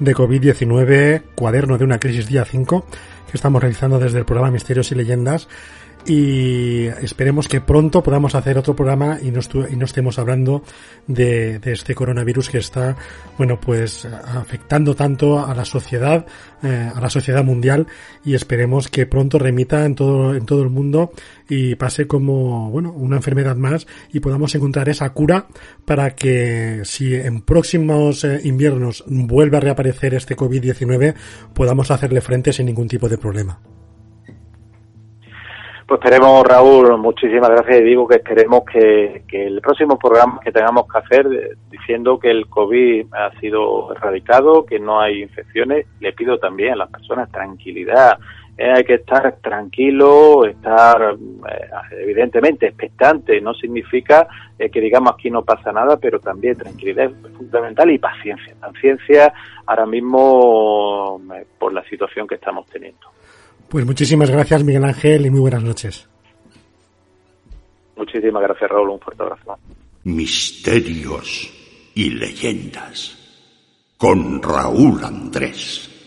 de 0.00 0.12
COVID-19, 0.12 1.22
cuaderno 1.36 1.78
de 1.78 1.84
una 1.84 2.00
crisis 2.00 2.28
día 2.28 2.44
5, 2.44 2.84
que 3.30 3.36
estamos 3.36 3.62
realizando 3.62 4.00
desde 4.00 4.18
el 4.18 4.24
programa 4.24 4.50
Misterios 4.50 4.90
y 4.90 4.96
Leyendas 4.96 5.48
y 6.06 6.86
esperemos 6.86 7.48
que 7.48 7.60
pronto 7.60 8.02
podamos 8.02 8.34
hacer 8.34 8.56
otro 8.56 8.74
programa 8.74 9.18
y 9.20 9.30
no, 9.30 9.40
y 9.68 9.76
no 9.76 9.84
estemos 9.84 10.18
hablando 10.18 10.62
de, 11.06 11.58
de, 11.58 11.72
este 11.72 11.94
coronavirus 11.94 12.48
que 12.48 12.58
está, 12.58 12.96
bueno, 13.36 13.60
pues 13.60 14.06
afectando 14.06 14.94
tanto 14.94 15.44
a 15.44 15.54
la 15.54 15.64
sociedad, 15.64 16.26
eh, 16.62 16.90
a 16.94 17.00
la 17.00 17.10
sociedad 17.10 17.44
mundial 17.44 17.86
y 18.24 18.34
esperemos 18.34 18.88
que 18.88 19.06
pronto 19.06 19.38
remita 19.38 19.84
en 19.84 19.94
todo, 19.94 20.34
en 20.34 20.46
todo 20.46 20.62
el 20.62 20.70
mundo 20.70 21.12
y 21.48 21.74
pase 21.74 22.06
como, 22.06 22.70
bueno, 22.70 22.92
una 22.92 23.16
enfermedad 23.16 23.56
más 23.56 23.86
y 24.12 24.20
podamos 24.20 24.54
encontrar 24.54 24.88
esa 24.88 25.10
cura 25.10 25.46
para 25.84 26.14
que 26.14 26.82
si 26.84 27.14
en 27.14 27.42
próximos 27.42 28.24
eh, 28.24 28.40
inviernos 28.44 29.04
vuelve 29.06 29.58
a 29.58 29.60
reaparecer 29.60 30.14
este 30.14 30.36
COVID-19 30.36 31.14
podamos 31.54 31.90
hacerle 31.90 32.20
frente 32.20 32.52
sin 32.52 32.66
ningún 32.66 32.88
tipo 32.88 33.08
de 33.08 33.18
problema. 33.18 33.77
Pues 35.88 36.02
esperemos, 36.02 36.44
Raúl, 36.44 36.98
muchísimas 36.98 37.48
gracias 37.48 37.78
y 37.78 37.82
digo 37.82 38.06
que 38.06 38.16
esperemos 38.16 38.62
que, 38.70 39.24
el 39.32 39.62
próximo 39.62 39.98
programa 39.98 40.38
que 40.44 40.52
tengamos 40.52 40.84
que 40.86 40.98
hacer, 40.98 41.56
diciendo 41.70 42.18
que 42.18 42.30
el 42.30 42.46
COVID 42.46 43.06
ha 43.14 43.30
sido 43.40 43.90
erradicado, 43.94 44.66
que 44.66 44.78
no 44.78 45.00
hay 45.00 45.22
infecciones, 45.22 45.86
le 46.00 46.12
pido 46.12 46.36
también 46.38 46.74
a 46.74 46.76
las 46.76 46.90
personas 46.90 47.32
tranquilidad. 47.32 48.18
Eh, 48.58 48.70
hay 48.70 48.84
que 48.84 48.96
estar 48.96 49.36
tranquilo, 49.36 50.44
estar 50.44 51.16
eh, 51.50 51.70
evidentemente 52.02 52.66
expectante, 52.66 53.40
no 53.40 53.54
significa 53.54 54.28
eh, 54.58 54.68
que 54.68 54.82
digamos 54.82 55.14
aquí 55.14 55.30
no 55.30 55.42
pasa 55.42 55.72
nada, 55.72 55.96
pero 55.96 56.20
también 56.20 56.54
tranquilidad 56.54 57.06
es 57.06 57.32
fundamental 57.34 57.90
y 57.90 57.98
paciencia, 57.98 58.54
paciencia 58.60 59.32
ahora 59.64 59.86
mismo 59.86 61.18
por 61.58 61.72
la 61.72 61.82
situación 61.84 62.28
que 62.28 62.34
estamos 62.34 62.66
teniendo. 62.66 63.08
Pues 63.68 63.84
muchísimas 63.84 64.30
gracias, 64.30 64.64
Miguel 64.64 64.84
Ángel, 64.84 65.26
y 65.26 65.30
muy 65.30 65.40
buenas 65.40 65.62
noches. 65.62 66.08
Muchísimas 67.96 68.42
gracias, 68.42 68.70
Raúl. 68.70 68.90
Un 68.90 69.00
fuerte 69.00 69.22
abrazo. 69.22 69.58
Misterios 70.04 71.52
y 71.94 72.10
leyendas 72.10 73.18
con 73.98 74.42
Raúl 74.42 75.04
Andrés. 75.04 75.97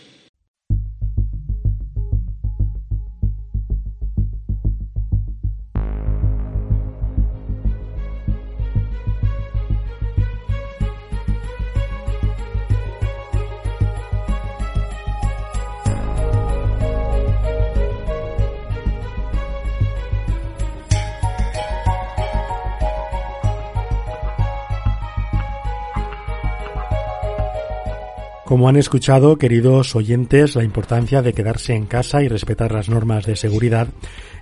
Como 28.51 28.67
han 28.67 28.75
escuchado, 28.75 29.37
queridos 29.37 29.95
oyentes, 29.95 30.57
la 30.57 30.65
importancia 30.65 31.21
de 31.21 31.31
quedarse 31.31 31.73
en 31.73 31.85
casa 31.85 32.21
y 32.21 32.27
respetar 32.27 32.73
las 32.73 32.89
normas 32.89 33.25
de 33.25 33.37
seguridad 33.37 33.87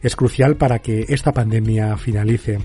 es 0.01 0.15
crucial 0.15 0.57
para 0.57 0.79
que 0.79 1.05
esta 1.09 1.31
pandemia 1.31 1.95
finalice. 1.95 2.57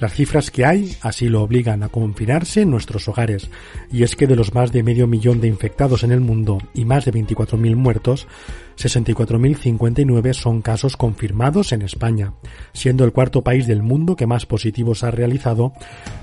Las 0.00 0.14
cifras 0.14 0.50
que 0.50 0.64
hay 0.64 0.96
así 1.00 1.28
lo 1.28 1.42
obligan 1.42 1.84
a 1.84 1.88
confinarse 1.88 2.62
en 2.62 2.70
nuestros 2.70 3.06
hogares, 3.06 3.48
y 3.92 4.02
es 4.02 4.16
que 4.16 4.26
de 4.26 4.34
los 4.34 4.54
más 4.54 4.72
de 4.72 4.82
medio 4.82 5.06
millón 5.06 5.40
de 5.40 5.46
infectados 5.46 6.02
en 6.02 6.10
el 6.10 6.18
mundo 6.18 6.58
y 6.74 6.84
más 6.84 7.04
de 7.04 7.12
24.000 7.12 7.76
muertos, 7.76 8.26
64.059 8.76 10.32
son 10.32 10.62
casos 10.62 10.96
confirmados 10.96 11.70
en 11.70 11.82
España, 11.82 12.32
siendo 12.72 13.04
el 13.04 13.12
cuarto 13.12 13.42
país 13.42 13.68
del 13.68 13.84
mundo 13.84 14.16
que 14.16 14.26
más 14.26 14.46
positivos 14.46 15.04
ha 15.04 15.12
realizado, 15.12 15.74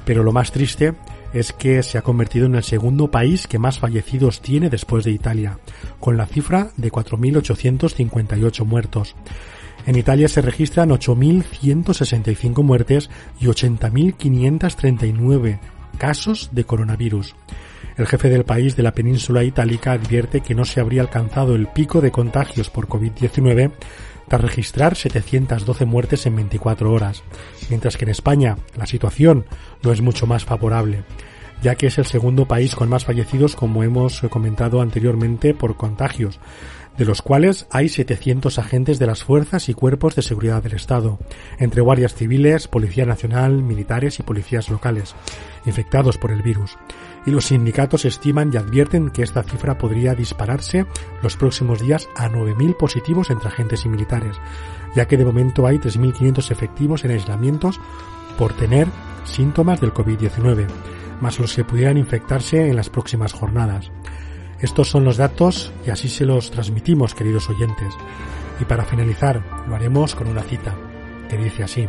pero 0.04 0.22
lo 0.22 0.34
más 0.34 0.52
triste 0.52 0.96
es 1.34 1.54
que 1.54 1.82
se 1.84 1.98
ha 1.98 2.02
convertido 2.02 2.46
en 2.46 2.56
el 2.56 2.64
segundo 2.64 3.12
país 3.12 3.48
que 3.48 3.60
más 3.60 3.80
fallecidos 3.80 4.42
tiene 4.42 4.70
después 4.70 5.06
de 5.06 5.12
Italia, 5.12 5.60
con 6.00 6.18
la 6.18 6.26
cifra 6.26 6.72
de 6.78 6.92
4.858 6.92 8.66
muertos. 8.66 9.16
En 9.86 9.96
Italia 9.96 10.28
se 10.28 10.42
registran 10.42 10.90
8.165 10.90 12.64
muertes 12.64 13.10
y 13.40 13.46
80.539 13.46 15.60
casos 15.98 16.50
de 16.52 16.64
coronavirus. 16.64 17.36
El 17.98 18.08
jefe 18.08 18.30
del 18.30 18.46
país 18.46 18.76
de 18.76 18.84
la 18.84 18.94
península 18.94 19.44
itálica 19.44 19.92
advierte 19.92 20.42
que 20.42 20.56
no 20.56 20.64
se 20.64 20.80
habría 20.80 21.02
alcanzado 21.02 21.56
el 21.56 21.68
pico 21.68 22.02
de 22.02 22.12
contagios 22.12 22.70
por 22.70 22.88
COVID-19 22.88 23.72
tras 24.30 24.42
registrar 24.42 24.96
712 24.96 25.86
muertes 25.86 26.26
en 26.26 26.36
24 26.36 26.92
horas, 26.92 27.24
mientras 27.70 27.98
que 27.98 28.06
en 28.06 28.12
España 28.12 28.58
la 28.78 28.86
situación 28.86 29.46
no 29.84 29.92
es 29.92 30.02
mucho 30.02 30.28
más 30.28 30.46
favorable, 30.46 31.04
ya 31.62 31.76
que 31.76 31.88
es 31.88 31.98
el 31.98 32.06
segundo 32.06 32.46
país 32.46 32.76
con 32.76 32.88
más 32.90 33.06
fallecidos 33.06 33.56
como 33.56 33.84
hemos 33.84 34.22
comentado 34.30 34.82
anteriormente 34.82 35.54
por 35.54 35.76
contagios, 35.76 36.40
de 37.00 37.06
los 37.06 37.22
cuales 37.22 37.66
hay 37.72 37.88
700 37.88 38.60
agentes 38.60 39.00
de 39.00 39.08
las 39.08 39.24
fuerzas 39.24 39.70
y 39.70 39.74
cuerpos 39.74 40.16
de 40.16 40.22
seguridad 40.22 40.62
del 40.62 40.74
Estado, 40.74 41.18
entre 41.58 41.82
guardias 41.82 42.14
civiles, 42.14 42.68
Policía 42.68 43.06
Nacional, 43.06 43.64
militares 43.64 44.20
y 44.20 44.24
policías 44.24 44.70
locales, 44.70 45.16
infectados 45.66 46.18
por 46.18 46.32
el 46.32 46.42
virus 46.42 46.78
y 47.26 47.32
los 47.32 47.46
sindicatos 47.46 48.06
estiman 48.06 48.52
y 48.54 48.58
advierten 48.58 49.12
que 49.12 49.24
esta 49.24 49.44
cifra 49.44 49.78
podría 49.78 50.14
dispararse 50.14 50.86
los 51.22 51.38
próximos 51.38 51.80
días 51.80 52.10
a 52.16 52.30
9.000 52.30 52.76
positivos 52.76 53.30
entre 53.30 53.48
agentes 53.48 53.86
y 53.86 53.90
militares, 53.90 54.36
ya 54.96 55.08
que 55.08 55.18
de 55.18 55.26
momento 55.26 55.68
hay 55.68 55.78
3.500 55.78 56.52
efectivos 56.52 57.06
en 57.06 57.12
aislamientos 57.12 57.80
por 58.38 58.54
tener 58.54 58.88
síntomas 59.24 59.80
del 59.80 59.94
COVID-19, 59.94 60.68
más 61.22 61.40
los 61.40 61.54
que 61.56 61.64
pudieran 61.64 61.98
infectarse 61.98 62.68
en 62.68 62.76
las 62.76 62.90
próximas 62.90 63.32
jornadas. 63.32 63.90
Estos 64.62 64.90
son 64.90 65.06
los 65.06 65.18
datos 65.18 65.72
y 65.86 65.90
así 65.90 66.10
se 66.10 66.26
los 66.26 66.52
transmitimos, 66.52 67.16
queridos 67.16 67.50
oyentes. 67.50 67.94
Y 68.60 68.66
para 68.66 68.86
finalizar, 68.86 69.42
lo 69.68 69.76
haremos 69.76 70.16
con 70.16 70.28
una 70.28 70.44
cita 70.44 70.76
que 71.30 71.38
dice 71.38 71.64
así. 71.64 71.88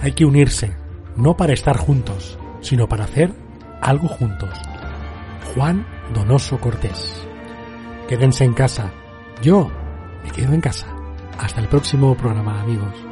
Hay 0.00 0.12
que 0.12 0.24
unirse, 0.24 0.76
no 1.16 1.36
para 1.36 1.52
estar 1.52 1.76
juntos, 1.76 2.38
sino 2.60 2.88
para 2.88 3.04
hacer 3.04 3.32
algo 3.80 4.08
juntos. 4.08 4.50
Juan 5.54 5.86
Donoso 6.14 6.58
Cortés. 6.58 7.26
Quédense 8.08 8.44
en 8.44 8.54
casa. 8.54 8.92
Yo 9.42 9.70
me 10.22 10.30
quedo 10.30 10.52
en 10.52 10.60
casa. 10.60 10.86
Hasta 11.38 11.60
el 11.60 11.68
próximo 11.68 12.16
programa, 12.16 12.60
amigos. 12.60 13.11